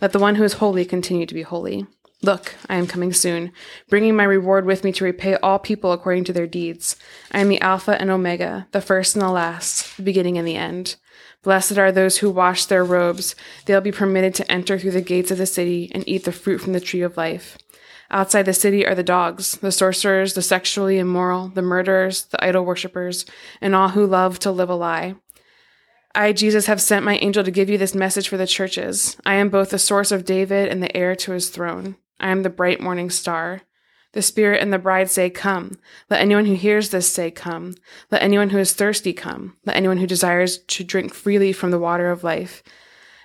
Let 0.00 0.12
the 0.12 0.18
one 0.18 0.36
who 0.36 0.44
is 0.44 0.54
holy 0.54 0.86
continue 0.86 1.26
to 1.26 1.34
be 1.34 1.42
holy. 1.42 1.86
Look, 2.24 2.54
I 2.70 2.76
am 2.76 2.86
coming 2.86 3.12
soon, 3.12 3.52
bringing 3.90 4.16
my 4.16 4.24
reward 4.24 4.64
with 4.64 4.82
me 4.82 4.92
to 4.92 5.04
repay 5.04 5.36
all 5.36 5.58
people 5.58 5.92
according 5.92 6.24
to 6.24 6.32
their 6.32 6.46
deeds. 6.46 6.96
I 7.30 7.40
am 7.40 7.50
the 7.50 7.60
Alpha 7.60 8.00
and 8.00 8.08
Omega, 8.08 8.66
the 8.72 8.80
first 8.80 9.14
and 9.14 9.20
the 9.20 9.28
last, 9.28 9.98
the 9.98 10.04
beginning 10.04 10.38
and 10.38 10.48
the 10.48 10.56
end. 10.56 10.96
Blessed 11.42 11.76
are 11.76 11.92
those 11.92 12.16
who 12.16 12.30
wash 12.30 12.64
their 12.64 12.82
robes. 12.82 13.34
They'll 13.66 13.82
be 13.82 13.92
permitted 13.92 14.34
to 14.36 14.50
enter 14.50 14.78
through 14.78 14.92
the 14.92 15.02
gates 15.02 15.30
of 15.32 15.36
the 15.36 15.44
city 15.44 15.92
and 15.92 16.02
eat 16.08 16.24
the 16.24 16.32
fruit 16.32 16.62
from 16.62 16.72
the 16.72 16.80
tree 16.80 17.02
of 17.02 17.18
life. 17.18 17.58
Outside 18.10 18.44
the 18.44 18.54
city 18.54 18.86
are 18.86 18.94
the 18.94 19.02
dogs, 19.02 19.58
the 19.58 19.70
sorcerers, 19.70 20.32
the 20.32 20.40
sexually 20.40 20.98
immoral, 20.98 21.48
the 21.48 21.60
murderers, 21.60 22.24
the 22.24 22.42
idol 22.42 22.64
worshippers, 22.64 23.26
and 23.60 23.74
all 23.74 23.90
who 23.90 24.06
love 24.06 24.38
to 24.38 24.50
live 24.50 24.70
a 24.70 24.74
lie. 24.74 25.16
I, 26.14 26.32
Jesus, 26.32 26.64
have 26.66 26.80
sent 26.80 27.04
my 27.04 27.18
angel 27.18 27.44
to 27.44 27.50
give 27.50 27.68
you 27.68 27.76
this 27.76 27.94
message 27.94 28.30
for 28.30 28.38
the 28.38 28.46
churches. 28.46 29.18
I 29.26 29.34
am 29.34 29.50
both 29.50 29.68
the 29.68 29.78
source 29.78 30.10
of 30.10 30.24
David 30.24 30.70
and 30.70 30.82
the 30.82 30.96
heir 30.96 31.14
to 31.16 31.32
his 31.32 31.50
throne. 31.50 31.96
I 32.24 32.30
am 32.30 32.42
the 32.42 32.48
bright 32.48 32.80
morning 32.80 33.10
star. 33.10 33.60
The 34.12 34.22
Spirit 34.22 34.62
and 34.62 34.72
the 34.72 34.78
bride 34.78 35.10
say, 35.10 35.28
Come. 35.28 35.78
Let 36.08 36.22
anyone 36.22 36.46
who 36.46 36.54
hears 36.54 36.88
this 36.88 37.12
say, 37.12 37.30
Come. 37.30 37.74
Let 38.10 38.22
anyone 38.22 38.48
who 38.48 38.56
is 38.56 38.72
thirsty 38.72 39.12
come. 39.12 39.58
Let 39.66 39.76
anyone 39.76 39.98
who 39.98 40.06
desires 40.06 40.56
to 40.56 40.84
drink 40.84 41.12
freely 41.12 41.52
from 41.52 41.70
the 41.70 41.78
water 41.78 42.10
of 42.10 42.24
life. 42.24 42.62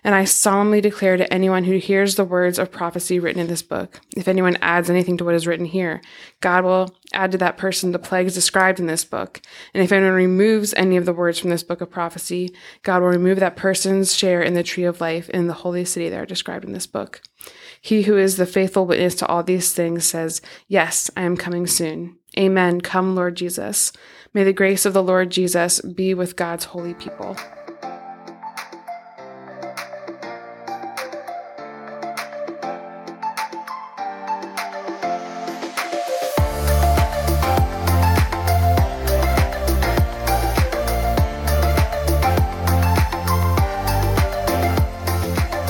And 0.03 0.15
I 0.15 0.25
solemnly 0.25 0.81
declare 0.81 1.15
to 1.15 1.33
anyone 1.33 1.63
who 1.63 1.77
hears 1.77 2.15
the 2.15 2.25
words 2.25 2.59
of 2.59 2.73
prophecy 2.73 3.19
written 3.19 3.41
in 3.41 3.47
this 3.47 3.61
book, 3.61 4.01
if 4.17 4.27
anyone 4.27 4.57
adds 4.61 4.89
anything 4.89 5.17
to 5.17 5.25
what 5.25 5.35
is 5.35 5.47
written 5.47 5.65
here, 5.65 6.01
God 6.41 6.65
will 6.65 6.93
add 7.13 7.31
to 7.31 7.37
that 7.37 7.57
person 7.57 7.91
the 7.91 7.99
plagues 7.99 8.33
described 8.33 8.79
in 8.81 8.87
this 8.87 9.05
book. 9.05 9.41
And 9.73 9.81
if 9.81 9.93
anyone 9.93 10.13
removes 10.13 10.73
any 10.73 10.97
of 10.97 11.05
the 11.05 11.13
words 11.13 11.39
from 11.39 11.51
this 11.51 11.63
book 11.63 11.79
of 11.79 11.89
prophecy, 11.89 12.53
God 12.83 13.01
will 13.01 13.09
remove 13.09 13.39
that 13.39 13.55
person's 13.55 14.13
share 14.13 14.41
in 14.41 14.55
the 14.55 14.63
tree 14.63 14.83
of 14.83 14.99
life 14.99 15.29
in 15.29 15.47
the 15.47 15.53
holy 15.53 15.85
city 15.85 16.09
that 16.09 16.19
are 16.19 16.25
described 16.25 16.65
in 16.65 16.73
this 16.73 16.87
book. 16.87 17.21
He 17.81 18.03
who 18.03 18.17
is 18.17 18.37
the 18.37 18.45
faithful 18.45 18.85
witness 18.85 19.15
to 19.15 19.27
all 19.27 19.43
these 19.43 19.71
things 19.71 20.05
says, 20.05 20.41
Yes, 20.67 21.09
I 21.15 21.23
am 21.23 21.37
coming 21.37 21.67
soon. 21.67 22.17
Amen. 22.37 22.81
Come, 22.81 23.15
Lord 23.15 23.35
Jesus. 23.35 23.91
May 24.33 24.43
the 24.43 24.53
grace 24.53 24.85
of 24.85 24.93
the 24.93 25.03
Lord 25.03 25.29
Jesus 25.29 25.81
be 25.81 26.13
with 26.13 26.35
God's 26.35 26.65
holy 26.65 26.93
people. 26.93 27.35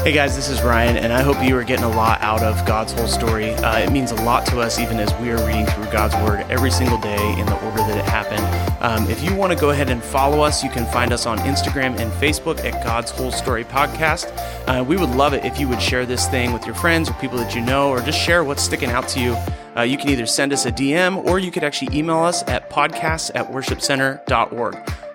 Hey 0.09 0.15
guys, 0.15 0.35
this 0.35 0.49
is 0.49 0.63
Ryan, 0.63 0.97
and 0.97 1.13
I 1.13 1.21
hope 1.21 1.37
you 1.43 1.55
are 1.55 1.63
getting 1.63 1.85
a 1.85 1.89
lot 1.89 2.19
out 2.21 2.41
of 2.41 2.65
God's 2.65 2.93
whole 2.93 3.05
story. 3.05 3.51
Uh, 3.53 3.77
it 3.77 3.91
means 3.91 4.09
a 4.09 4.15
lot 4.15 4.43
to 4.47 4.59
us, 4.59 4.79
even 4.79 4.97
as 4.97 5.13
we 5.21 5.29
are 5.29 5.37
reading 5.45 5.67
through 5.67 5.85
God's 5.91 6.15
Word 6.27 6.43
every 6.49 6.71
single 6.71 6.97
day 6.97 7.39
in 7.39 7.45
the 7.45 7.53
order 7.63 7.77
that 7.77 7.95
it 7.95 8.05
happened. 8.05 8.43
Um, 8.83 9.07
if 9.07 9.23
you 9.23 9.35
want 9.35 9.53
to 9.53 9.59
go 9.59 9.69
ahead 9.69 9.87
and 9.87 10.03
follow 10.03 10.41
us, 10.41 10.63
you 10.63 10.71
can 10.71 10.87
find 10.87 11.13
us 11.13 11.27
on 11.27 11.37
Instagram 11.37 11.99
and 11.99 12.11
Facebook 12.13 12.57
at 12.65 12.83
God's 12.83 13.11
Whole 13.11 13.31
Story 13.31 13.63
Podcast. 13.63 14.35
Uh, 14.67 14.83
we 14.83 14.97
would 14.97 15.11
love 15.11 15.33
it 15.33 15.45
if 15.45 15.59
you 15.59 15.67
would 15.67 15.79
share 15.79 16.07
this 16.07 16.27
thing 16.27 16.53
with 16.53 16.65
your 16.65 16.73
friends 16.73 17.07
or 17.07 17.13
people 17.13 17.37
that 17.37 17.53
you 17.53 17.61
know, 17.61 17.91
or 17.91 18.01
just 18.01 18.19
share 18.19 18.43
what's 18.43 18.63
sticking 18.63 18.89
out 18.89 19.07
to 19.09 19.19
you. 19.19 19.37
Uh, 19.77 19.83
you 19.83 19.95
can 19.95 20.09
either 20.09 20.25
send 20.25 20.51
us 20.51 20.65
a 20.65 20.71
DM 20.71 21.23
or 21.25 21.37
you 21.37 21.51
could 21.51 21.63
actually 21.63 21.95
email 21.95 22.17
us 22.17 22.41
at 22.47 22.71
podcasts 22.71 23.29
at 23.35 23.51
worshipcenter.org. 23.51 25.08